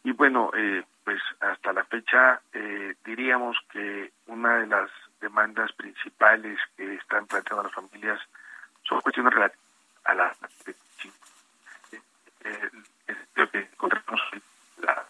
[0.03, 6.59] Y bueno, eh, pues hasta la fecha eh, diríamos que una de las demandas principales
[6.75, 8.19] que están planteando las familias
[8.83, 9.63] son cuestiones relativas
[10.03, 10.35] a la
[12.43, 12.69] eh,
[13.35, 14.21] lo que encontramos
[14.77, 15.05] la,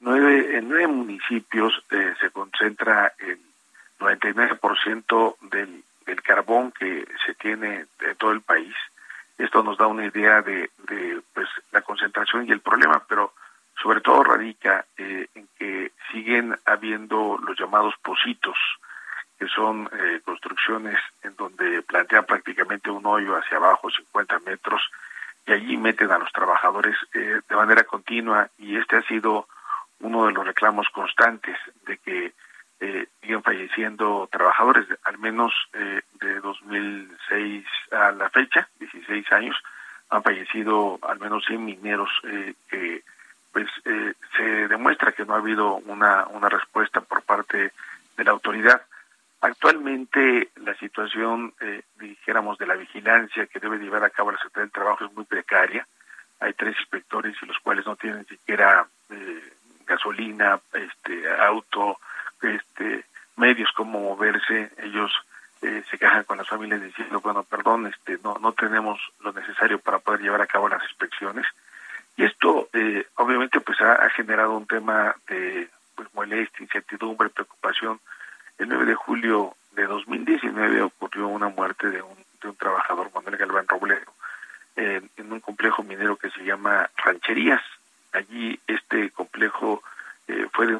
[0.00, 3.38] nueve, en nueve municipios se concentra el
[3.98, 8.74] 99% del el carbón que se tiene en todo el país.
[9.38, 13.32] Esto nos da una idea de, de pues la concentración y el problema, pero
[13.82, 18.56] sobre todo radica eh, en que siguen habiendo los llamados positos,
[19.38, 24.80] que son eh, construcciones en donde plantean prácticamente un hoyo hacia abajo, 50 metros,
[25.46, 29.48] y allí meten a los trabajadores eh, de manera continua, y este ha sido
[30.00, 32.32] uno de los reclamos constantes de que
[32.80, 39.56] eh, siguen falleciendo trabajadores, al menos eh, de 2006 a la fecha, 16 años,
[40.10, 43.02] han fallecido al menos 100 mineros eh, que
[43.52, 47.72] pues eh, se demuestra que no ha habido una, una respuesta por parte
[48.16, 48.82] de la autoridad.
[49.44, 54.62] Actualmente la situación, eh, dijéramos, de la vigilancia que debe llevar a cabo la Secretaría
[54.62, 55.86] del Trabajo es muy precaria.
[56.40, 59.52] Hay tres inspectores y los cuales no tienen siquiera eh,
[59.86, 61.98] gasolina, este auto,
[62.40, 63.04] este
[63.36, 65.12] medios como moverse ellos
[65.60, 69.78] eh, se quejan con las familias diciendo bueno perdón este no no tenemos lo necesario
[69.78, 71.44] para poder llevar a cabo las inspecciones
[72.16, 77.98] y esto eh, obviamente pues ha, ha, generado un tema de pues molestia incertidumbre preocupación
[78.58, 83.36] el 9 de julio de 2019 ocurrió una muerte de un de un trabajador Manuel
[83.36, 84.12] Galván Robledo
[84.76, 87.62] en, un complejo minero que se llama Rancherías.
[88.12, 89.82] Allí este complejo
[90.28, 90.78] eh, fue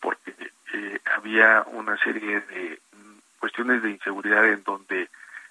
[0.00, 0.34] porque
[0.74, 2.78] eh, había una serie de
[3.40, 5.08] cuestiones de inseguridad en donde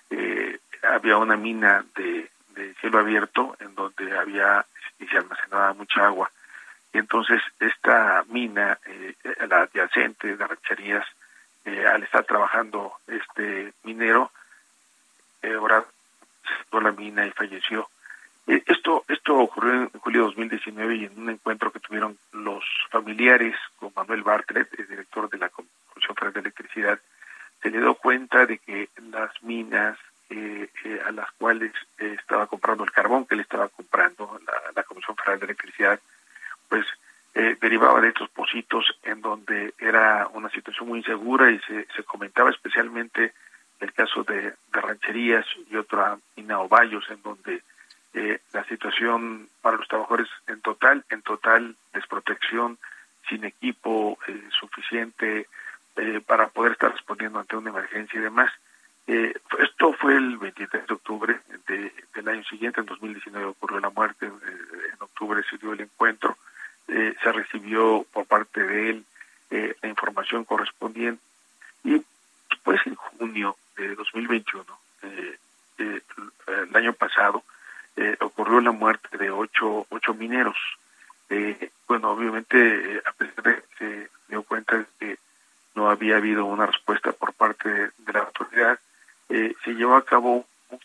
[0.10, 4.66] eh, había una mina de, de, cielo abierto en donde había
[5.00, 6.32] y se almacenaba mucha agua.
[6.94, 9.16] Y entonces esta mina eh,
[9.50, 11.06] la adyacente de rancherías
[11.66, 14.32] eh, al estar trabajando este minero
[15.42, 15.86] eh, ahora
[16.82, 17.90] la mina y falleció.
[18.48, 22.64] Eh, esto esto ocurrió en julio de 2019 y en un encuentro que tuvieron los
[22.90, 27.00] familiares con Manuel Bartlett, el director de la Comisión Federal de Electricidad,
[27.62, 29.98] se le dio cuenta de que las minas
[30.30, 34.72] eh, eh, a las cuales eh, estaba comprando el carbón que le estaba comprando la,
[34.76, 36.00] la Comisión Federal de Electricidad,
[36.68, 36.86] pues
[37.36, 42.04] eh, derivaba de estos positos en donde era una situación muy insegura y se, se
[42.04, 43.34] comentaba especialmente
[43.80, 46.18] el caso de, rancherías y otra
[46.58, 47.62] Ovallos en donde
[48.14, 52.78] eh, la situación para los trabajadores en total, en total desprotección,
[53.30, 55.48] sin equipo eh, suficiente
[55.98, 58.52] eh, para poder estar respondiendo ante una emergencia y demás.
[59.08, 63.90] Eh, esto fue el 23 de octubre de, del año siguiente, en 2019 ocurrió la
[63.90, 66.38] muerte, en octubre se dio el encuentro,
[67.22, 69.06] se recibió por parte de él
[69.82, 71.22] la información correspondiente
[71.84, 72.02] y
[72.50, 74.66] después en junio de 2021,
[75.78, 77.44] el año pasado,
[77.98, 80.58] eh, ocurrió la muerte de ocho, ocho mineros.
[81.30, 85.18] Eh, bueno, obviamente, eh, a pesar de que se dio cuenta de que
[85.76, 88.80] no había habido una respuesta por parte de, la autoridad,
[89.30, 90.80] eh, se llevó a cabo un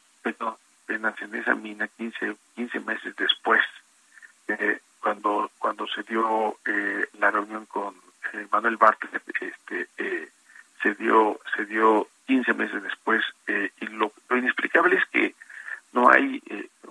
[1.23, 3.30] en esa mina 15, 15 meses después, eh,
[5.95, 7.95] se dio eh, la reunión con
[8.33, 10.29] eh, Manuel Bartlett, este, eh,
[10.83, 15.35] se dio, se dio 15 meses después, eh, y lo, lo inexplicable es que
[15.93, 16.41] no hay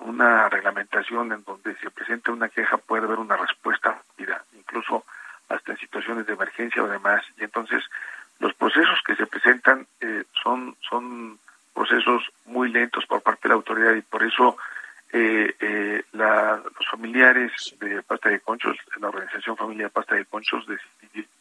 [0.02, 5.06] una reglamentación en donde se presente una queja puede haber una respuesta rápida, incluso
[5.50, 7.24] hasta en situaciones de emergencia o demás.
[7.38, 7.84] Y entonces
[8.40, 11.40] los procesos que se presentan eh, son son
[11.74, 14.58] procesos muy lentos por parte de la autoridad y por eso
[15.12, 20.26] eh, eh, la, los familiares de Pasta de Conchos, la organización Familia de Pasta de
[20.26, 21.32] Conchos, decidieron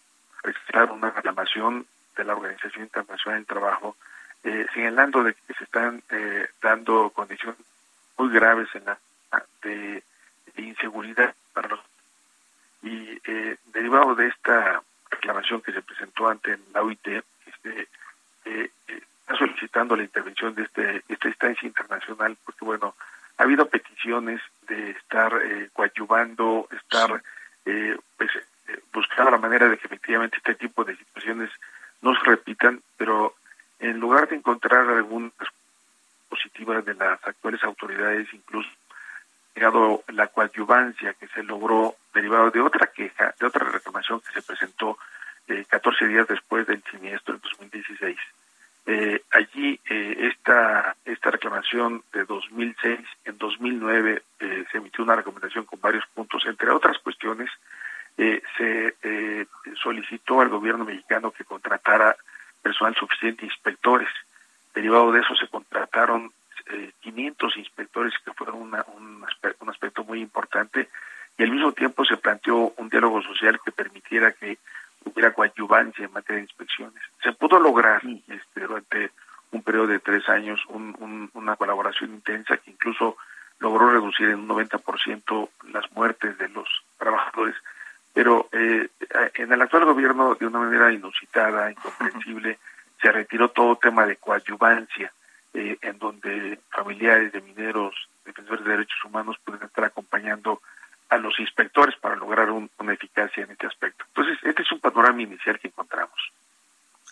[0.43, 3.97] registrar una reclamación de la Organización Internacional del Trabajo
[4.45, 7.59] eh, señalando de que se están eh, dando condiciones
[8.17, 8.99] muy graves en la
[9.63, 10.03] de,
[10.55, 11.81] de inseguridad para los
[12.83, 17.89] y eh, derivado de esta reclamación que se presentó ante la OIT este
[18.45, 22.95] eh, está solicitando la intervención de este esta instancia internacional porque bueno
[23.37, 25.71] ha habido peticiones de estar eh,
[26.71, 27.23] estar
[27.65, 31.51] eh, pues, eh, buscando la manera de que efectivamente este tipo de situaciones
[32.01, 33.35] no se repitan, pero
[33.79, 35.33] en lugar de encontrar algunas
[36.29, 38.69] positivas de las actuales autoridades, incluso
[39.55, 44.43] llegado la coadyuvancia que se logró derivado de otra queja, de otra reclamación que se
[44.43, 44.99] presentó
[45.49, 48.17] eh, 14 días después del siniestro en 2016.
[48.87, 55.65] Eh, allí eh, esta, esta reclamación de 2006, en 2009 eh, se emitió una recomendación
[55.65, 57.51] con varios puntos, entre otras cuestiones,
[58.17, 59.47] eh, se eh,
[59.83, 62.17] solicitó al gobierno mexicano que contratara
[62.63, 64.09] personal suficiente, inspectores.
[64.75, 66.33] Derivado de eso se contrataron
[66.71, 70.89] eh, 500 inspectores, que fueron una, un, aspecto, un aspecto muy importante,
[71.37, 74.59] y al mismo tiempo se planteó un diálogo social que permitiera que
[75.05, 77.03] hubiera coadyuvancia en materia de inspecciones.
[77.23, 79.13] Se pudo lograr este, durante
[79.53, 83.17] un periodo de tres años un, un, una colaboración intensa que incluso
[83.61, 87.55] logró reducir en un 90% las muertes de los trabajadores,
[88.13, 88.89] pero eh,
[89.35, 92.59] en el actual gobierno, de una manera inusitada, incomprensible,
[93.01, 95.13] se retiró todo tema de coadyuvancia,
[95.55, 100.61] eh, en donde familiares de mineros, defensores de derechos humanos pueden estar acompañando
[101.09, 104.05] a los inspectores para lograr un, una eficacia en este aspecto.
[104.09, 106.19] Entonces, este es un panorama inicial que encontramos.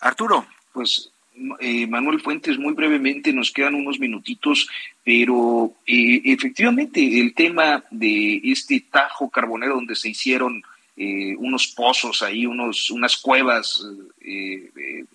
[0.01, 0.45] Arturo.
[0.73, 1.11] Pues
[1.59, 4.69] eh, Manuel Fuentes, muy brevemente, nos quedan unos minutitos,
[5.03, 10.63] pero eh, efectivamente el tema de este tajo carbonero donde se hicieron
[10.99, 13.85] eh, unos pozos ahí, unos, unas cuevas
[14.19, 15.05] eh, eh,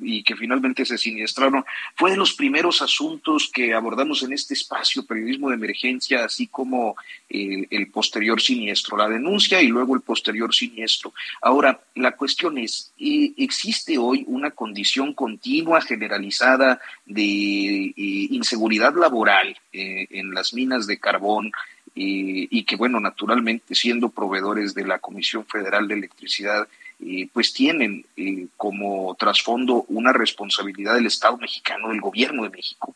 [0.00, 1.64] y que finalmente se siniestraron,
[1.94, 6.96] fue de los primeros asuntos que abordamos en este espacio, periodismo de emergencia, así como
[7.28, 11.14] el, el posterior siniestro, la denuncia y luego el posterior siniestro.
[11.40, 20.52] Ahora, la cuestión es, ¿existe hoy una condición continua, generalizada de inseguridad laboral en las
[20.52, 21.52] minas de carbón?
[22.00, 26.68] Eh, y que, bueno, naturalmente, siendo proveedores de la Comisión Federal de Electricidad,
[27.04, 32.94] eh, pues tienen eh, como trasfondo una responsabilidad del Estado mexicano, del gobierno de México.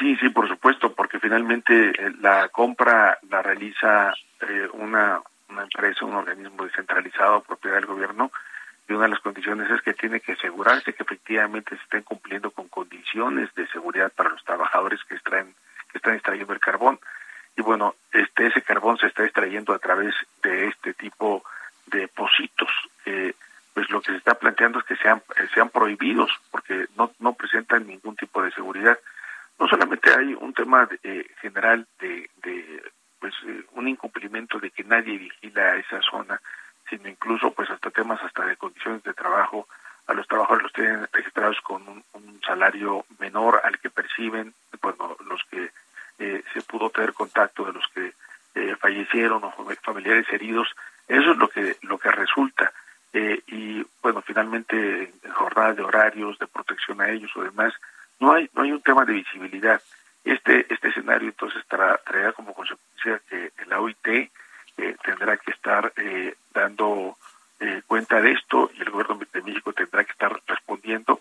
[0.00, 4.12] Sí, sí, por supuesto, porque finalmente la compra la realiza
[4.72, 8.32] una, una empresa, un organismo descentralizado, propiedad del gobierno,
[8.88, 12.50] y una de las condiciones es que tiene que asegurarse que efectivamente se estén cumpliendo
[12.50, 15.54] con condiciones de seguridad para los trabajadores que extraen
[15.90, 16.98] que están extrayendo el carbón.
[17.56, 21.42] Y bueno, este ese carbón se está extrayendo a través de este tipo
[21.86, 22.70] de pocitos.
[23.04, 23.34] Eh,
[23.74, 25.22] pues lo que se está planteando es que sean,
[25.54, 28.98] sean prohibidos porque no, no presentan ningún tipo de seguridad.
[29.58, 32.82] No solamente hay un tema eh, general de, de
[33.18, 36.40] pues eh, un incumplimiento de que nadie vigila esa zona,
[36.88, 39.68] sino incluso pues hasta temas hasta de condiciones de trabajo.
[40.08, 42.04] A los trabajadores los tienen registrados con un,
[42.46, 45.70] salario menor al que perciben, bueno, los que
[46.18, 48.14] eh, se pudo tener contacto de los que
[48.54, 49.52] eh, fallecieron o
[49.82, 50.66] familiares heridos,
[51.06, 52.72] eso es lo que lo que resulta.
[53.12, 57.74] Eh, y bueno, finalmente en jornadas de horarios, de protección a ellos o demás,
[58.18, 59.82] no hay no hay un tema de visibilidad.
[60.24, 64.30] Este este escenario entonces tra traerá como consecuencia que la OIT
[64.78, 67.16] eh, tendrá que estar eh, dando
[67.58, 71.20] eh, cuenta de esto y el gobierno de México tendrá que estar respondiendo.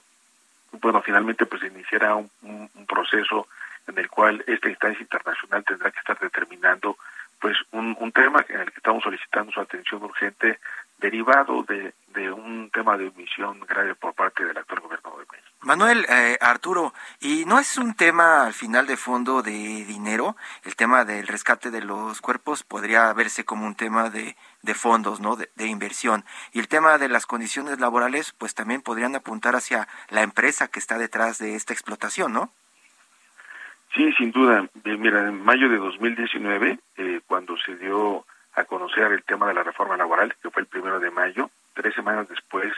[0.74, 3.48] Bueno, finalmente pues iniciará un, un, un proceso
[3.88, 6.98] en el cual esta instancia internacional tendrá que estar determinando
[7.40, 10.60] pues un, un tema en el que estamos solicitando su atención urgente
[11.38, 15.58] derivado de, de un tema de omisión grave por parte del actual gobierno de México.
[15.62, 19.52] Manuel, eh, Arturo, ¿y no es un tema al final de fondo de
[19.86, 20.36] dinero?
[20.64, 25.20] El tema del rescate de los cuerpos podría verse como un tema de, de fondos,
[25.20, 25.36] ¿no?
[25.36, 26.24] De, de, inversión.
[26.54, 30.80] Y el tema de las condiciones laborales, pues también podrían apuntar hacia la empresa que
[30.80, 32.52] está detrás de esta explotación, ¿no?
[33.96, 34.70] Sí, sin duda.
[34.84, 38.26] Mira, en mayo de 2019, eh, cuando se dio
[38.58, 41.94] a conocer el tema de la reforma laboral, que fue el primero de mayo, tres
[41.94, 42.74] semanas después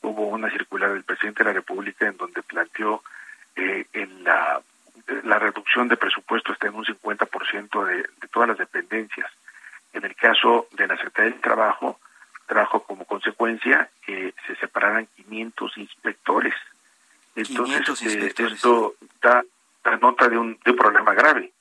[0.00, 3.02] hubo una circular del presidente de la República en donde planteó
[3.54, 4.62] eh, en la,
[5.24, 9.30] la reducción de presupuesto hasta en un 50% de, de todas las dependencias.
[9.92, 12.00] En el caso de la Secretaría del Trabajo,
[12.46, 16.54] trajo como consecuencia que se separaran 500 inspectores.
[17.36, 18.52] Entonces, 500 inspectores.
[18.52, 19.44] Eh, esto da
[19.84, 21.52] la nota de un, de un problema grave.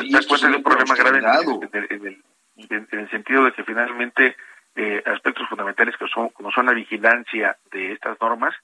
[0.00, 2.22] Sí, da cuenta de un problema grave en el, en, el,
[2.56, 4.36] en, en el, sentido de que finalmente
[4.74, 8.54] eh, aspectos fundamentales que son como son la vigilancia de estas normas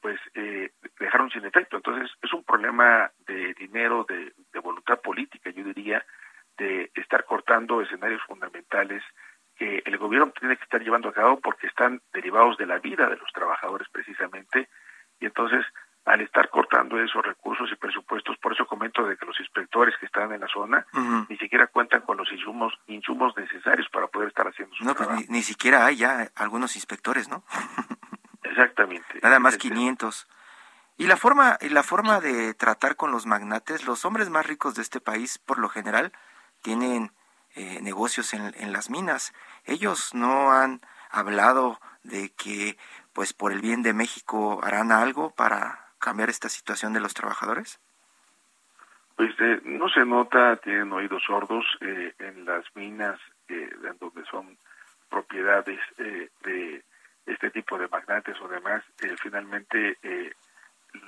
[0.00, 0.70] pues eh,
[1.00, 1.76] dejaron sin efecto.
[1.76, 6.04] Entonces es un problema de dinero de, de voluntad política yo diría
[6.56, 9.02] de estar cortando escenarios fundamentales
[9.56, 13.08] que el gobierno tiene que estar llevando a cabo porque están derivados de la vida
[13.08, 14.68] de los trabajadores precisamente.
[15.20, 15.64] Y entonces
[16.08, 20.06] al estar cortando esos recursos y presupuestos, por eso comento de que los inspectores que
[20.06, 20.86] están en la zona
[21.28, 25.06] ni siquiera cuentan con los insumos insumos necesarios para poder estar haciendo su no, pues,
[25.06, 25.26] trabajo.
[25.28, 27.44] ni, siquiera hay ya algunos inspectores, ¿no?
[28.42, 29.20] Exactamente.
[29.22, 30.26] Nada más 500.
[30.96, 34.74] Y la forma y la forma de tratar con los magnates, los hombres más ricos
[34.74, 36.12] de este país, por lo general,
[36.62, 37.12] tienen
[37.54, 39.34] eh, negocios en, en las minas.
[39.64, 40.80] Ellos no han
[41.10, 42.78] hablado de que,
[43.12, 47.80] pues, por el bien de México harán algo para cambiar esta situación de los trabajadores.
[49.18, 53.18] Pues eh, no se nota, tienen oídos sordos eh, en las minas,
[53.48, 53.68] eh,
[53.98, 54.56] donde son
[55.10, 56.84] propiedades de
[57.26, 58.84] este tipo de magnates o demás.
[59.20, 59.98] finalmente,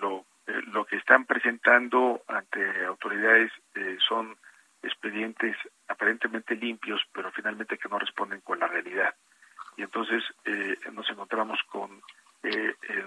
[0.00, 0.24] lo,
[0.72, 3.52] lo que están presentando ante autoridades
[4.08, 4.36] son
[4.82, 9.14] expedientes aparentemente limpios, pero finalmente que no responden con la realidad.
[9.76, 10.24] Y entonces
[10.92, 12.02] nos encontramos con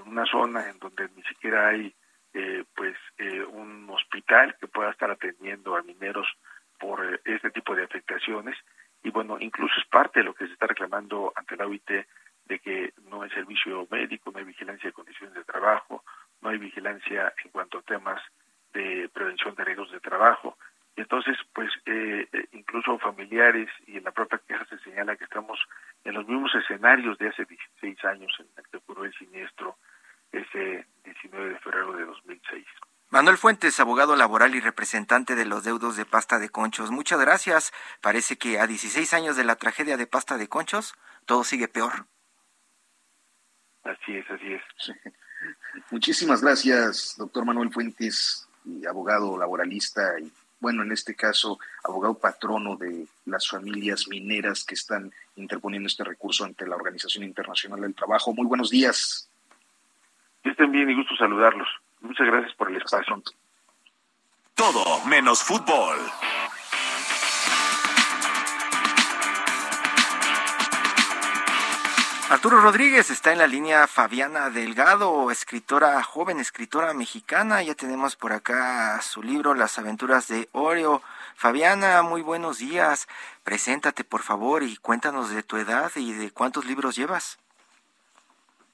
[0.06, 1.94] una zona en donde ni siquiera hay
[2.34, 6.28] eh, pues eh, un hospital que pueda estar atendiendo a mineros
[6.80, 8.58] por eh, este tipo de afectaciones.
[9.04, 11.90] Y bueno incluso es parte de lo que se está reclamando ante la OIT
[12.46, 16.04] de que no hay servicio médico no hay vigilancia de condiciones de trabajo
[16.42, 18.22] no hay vigilancia en cuanto a temas
[18.74, 20.58] de prevención de riesgos de trabajo
[20.96, 21.70] entonces pues
[22.52, 25.60] incluso familiares y en la propia queja se señala que estamos
[26.04, 29.78] en los mismos escenarios de hace 16 años en el que ocurrió el siniestro
[30.32, 32.66] ese 19 de febrero de 2006.
[33.10, 36.90] Manuel Fuentes, abogado laboral y representante de los deudos de pasta de conchos.
[36.90, 37.72] Muchas gracias.
[38.02, 40.96] Parece que a 16 años de la tragedia de pasta de conchos,
[41.28, 42.08] todo sigue peor.
[43.84, 44.64] Así es, así es.
[45.92, 48.50] Muchísimas gracias, doctor Manuel Fuentes,
[48.90, 50.32] abogado laboralista y,
[50.64, 56.46] bueno, en este caso, abogado patrono de las familias mineras que están interponiendo este recurso
[56.46, 58.34] ante la Organización Internacional del Trabajo.
[58.34, 59.28] Muy buenos días.
[60.42, 61.68] Que estén bien y gusto saludarlos.
[62.00, 63.22] Muchas gracias por el espacio.
[64.56, 65.98] Todo menos fútbol.
[72.30, 77.62] Arturo Rodríguez está en la línea Fabiana Delgado, escritora, joven escritora mexicana.
[77.62, 81.02] Ya tenemos por acá su libro Las aventuras de Oreo.
[81.36, 83.08] Fabiana, muy buenos días.
[83.44, 87.38] Preséntate por favor y cuéntanos de tu edad y de cuántos libros llevas.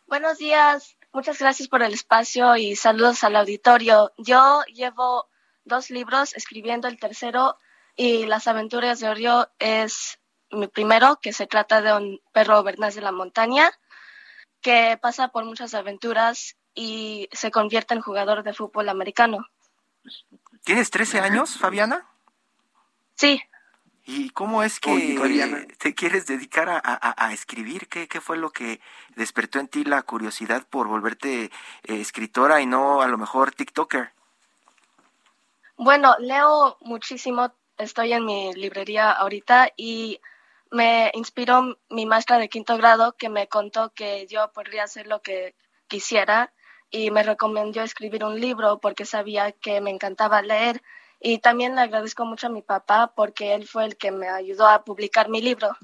[0.07, 0.95] Buenos días.
[1.11, 4.11] Muchas gracias por el espacio y saludos al auditorio.
[4.17, 5.27] Yo llevo
[5.65, 7.57] dos libros escribiendo el tercero
[7.95, 10.19] y Las aventuras de Orio es
[10.51, 13.71] mi primero, que se trata de un perro bernés de la montaña
[14.61, 19.47] que pasa por muchas aventuras y se convierte en jugador de fútbol americano.
[20.63, 22.07] ¿Tienes 13 años, Fabiana?
[23.15, 23.41] Sí.
[24.05, 27.87] ¿Y cómo es que te quieres dedicar a, escribir?
[27.87, 28.81] ¿Qué, fue lo que
[29.15, 31.51] despertó en ti la curiosidad por volverte eh,
[31.83, 34.11] escritora y no a lo mejor TikToker?
[35.77, 40.19] Bueno, leo muchísimo, estoy en mi librería ahorita y
[40.71, 45.21] me inspiró mi maestra de quinto grado que me contó que yo podría hacer lo
[45.21, 45.55] que
[45.87, 46.53] quisiera
[46.91, 50.81] y me recomendó escribir un libro porque sabía que me encantaba leer
[51.19, 54.67] y también le agradezco mucho a mi papá porque él fue el que me ayudó
[54.67, 55.75] a publicar mi libro.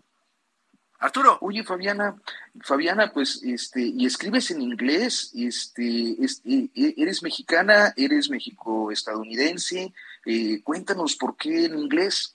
[0.98, 1.38] Arturo.
[1.42, 2.16] Oye, Fabiana,
[2.62, 9.94] Fabiana, pues, este, y escribes en inglés, este, e, e, eres mexicana, eres México-estadounidense,
[10.26, 12.35] eh, cuéntanos por qué en inglés.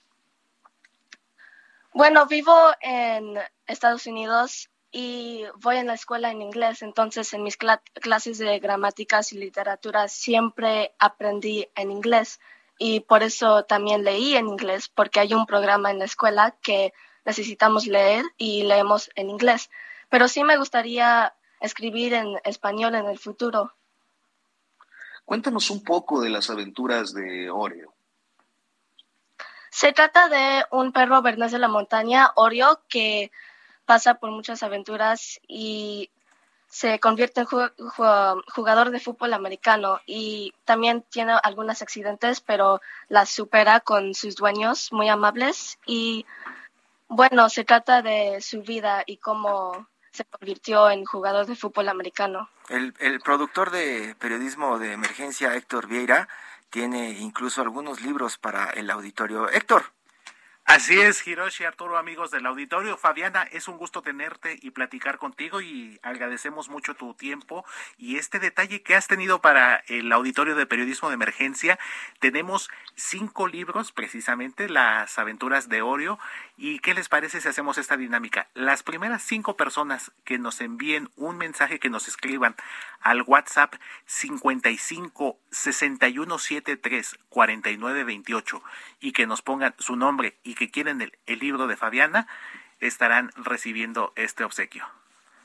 [1.93, 3.37] Bueno, vivo en
[3.67, 9.33] Estados Unidos y voy en la escuela en inglés, entonces en mis clases de gramáticas
[9.33, 12.39] y literatura siempre aprendí en inglés
[12.77, 16.93] y por eso también leí en inglés, porque hay un programa en la escuela que
[17.25, 19.69] necesitamos leer y leemos en inglés.
[20.09, 23.73] Pero sí me gustaría escribir en español en el futuro.
[25.25, 27.93] Cuéntanos un poco de las aventuras de Oreo.
[29.71, 33.31] Se trata de un perro bernés de la montaña, Oreo, que
[33.85, 36.11] pasa por muchas aventuras y
[36.67, 43.79] se convierte en jugador de fútbol americano y también tiene algunos accidentes, pero las supera
[43.79, 45.79] con sus dueños muy amables.
[45.85, 46.25] Y
[47.07, 52.49] bueno, se trata de su vida y cómo se convirtió en jugador de fútbol americano.
[52.67, 56.27] El, el productor de periodismo de emergencia, Héctor Vieira,
[56.71, 59.49] tiene incluso algunos libros para el auditorio.
[59.49, 59.93] Héctor,
[60.65, 62.95] Así es, Hiroshi, Arturo, amigos del auditorio.
[62.95, 67.65] Fabiana, es un gusto tenerte y platicar contigo y agradecemos mucho tu tiempo
[67.97, 71.77] y este detalle que has tenido para el auditorio de periodismo de emergencia.
[72.19, 76.19] Tenemos cinco libros, precisamente, Las aventuras de Oreo.
[76.57, 78.47] ¿Y qué les parece si hacemos esta dinámica?
[78.53, 82.55] Las primeras cinco personas que nos envíen un mensaje, que nos escriban
[83.01, 83.73] al WhatsApp
[84.05, 88.63] 55 61 73 49 28
[88.99, 92.27] y que nos pongan su nombre y que quieren el, libro de Fabiana,
[92.79, 94.85] estarán recibiendo este obsequio.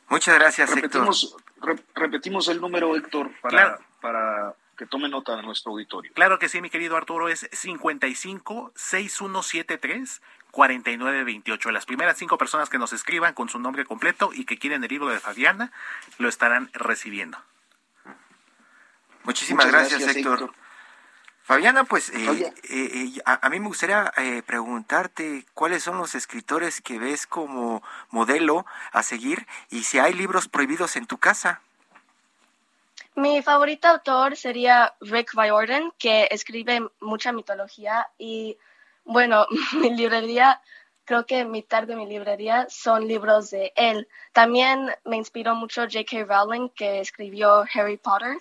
[0.08, 1.80] Muchas gracias, repetimos, Héctor.
[1.94, 6.12] repetimos el número, Héctor, para, para que tome nota de nuestro auditorio.
[6.12, 11.70] Claro que sí, mi querido Arturo, es 55 6173 4928.
[11.70, 14.90] Las primeras cinco personas que nos escriban con su nombre completo y que quieren el
[14.90, 15.72] libro de Fabiana,
[16.18, 17.38] lo estarán recibiendo.
[19.24, 20.52] Muchísimas gracias, Héctor.
[21.46, 24.12] Fabiana, pues eh, eh, eh, a, mí me gustaría
[24.44, 30.48] preguntarte cuáles son los escritores que ves como modelo a seguir y si hay libros
[30.48, 31.60] prohibidos en tu casa.
[33.14, 38.58] Mi favorito autor sería Rick Riordan, que escribe mucha mitología y
[39.04, 40.60] bueno, mi librería,
[41.04, 44.08] creo que mitad de mi librería son libros de él.
[44.32, 46.24] También me inspiró mucho J.K.
[46.24, 48.38] Rowling, que escribió Harry Potter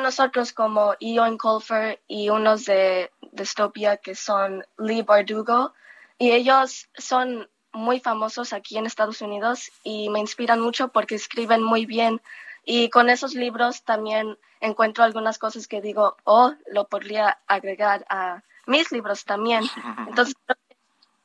[0.00, 5.74] nosotros como Ion Colfer y unos de Dystopia que son Lee Bardugo
[6.18, 11.62] y ellos son muy famosos aquí en Estados Unidos y me inspiran mucho porque escriben
[11.62, 12.20] muy bien
[12.64, 18.42] y con esos libros también encuentro algunas cosas que digo, oh, lo podría agregar a
[18.66, 19.64] mis libros también.
[20.08, 20.34] Entonces,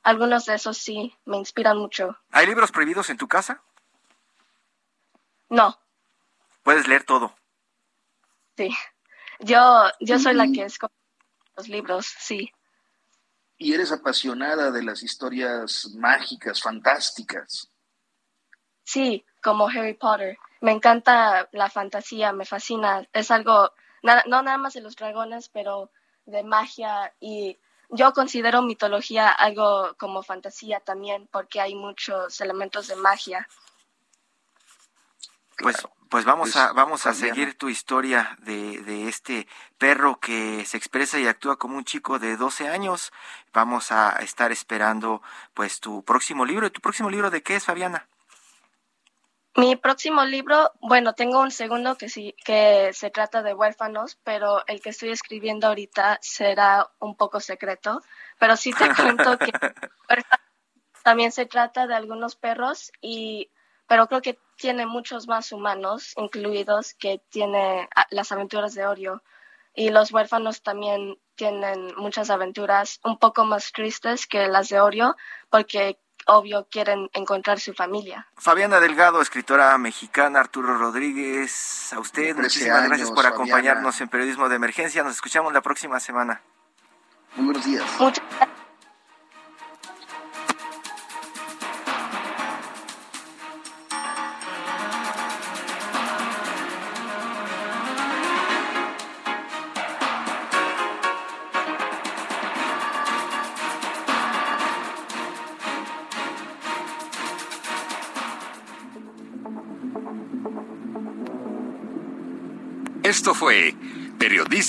[0.03, 2.17] algunos de esos sí me inspiran mucho.
[2.31, 3.61] ¿Hay libros prohibidos en tu casa?
[5.49, 5.77] No.
[6.63, 7.33] Puedes leer todo.
[8.61, 8.69] Sí,
[9.39, 10.93] yo, yo soy la que escoge
[11.57, 12.51] los libros, sí.
[13.57, 17.71] Y eres apasionada de las historias mágicas, fantásticas.
[18.83, 20.37] Sí, como Harry Potter.
[20.61, 23.07] Me encanta la fantasía, me fascina.
[23.13, 23.71] Es algo,
[24.03, 25.89] no nada más de los dragones, pero
[26.27, 27.57] de magia y
[27.89, 33.47] yo considero mitología algo como fantasía también porque hay muchos elementos de magia.
[35.57, 35.77] Pues
[36.11, 39.47] pues vamos a vamos a seguir tu historia de, de, este
[39.77, 43.13] perro que se expresa y actúa como un chico de 12 años.
[43.53, 45.21] Vamos a estar esperando
[45.53, 46.67] pues tu próximo libro.
[46.67, 48.09] ¿Y tu próximo libro de qué es, Fabiana?
[49.55, 54.67] Mi próximo libro, bueno, tengo un segundo que sí que se trata de huérfanos, pero
[54.67, 58.01] el que estoy escribiendo ahorita será un poco secreto,
[58.37, 59.53] pero sí te cuento que
[61.03, 63.49] también se trata de algunos perros y
[63.91, 69.21] pero creo que tiene muchos más humanos incluidos que tiene ah, las aventuras de Oreo.
[69.75, 75.17] Y los huérfanos también tienen muchas aventuras un poco más tristes que las de Oreo,
[75.49, 78.29] porque obvio quieren encontrar su familia.
[78.37, 84.55] Fabiana Delgado, escritora mexicana, Arturo Rodríguez, a usted muchísimas gracias por acompañarnos en Periodismo de
[84.55, 85.03] Emergencia.
[85.03, 86.41] Nos escuchamos la próxima semana.
[87.35, 87.83] Muy buenos días.
[87.99, 88.50] Muchas gracias.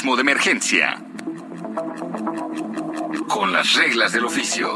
[0.03, 1.01] De Emergencia.
[3.29, 4.69] Con las reglas del oficio.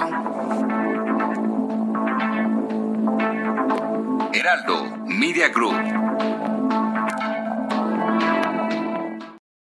[4.32, 6.05] Heraldo Media Group.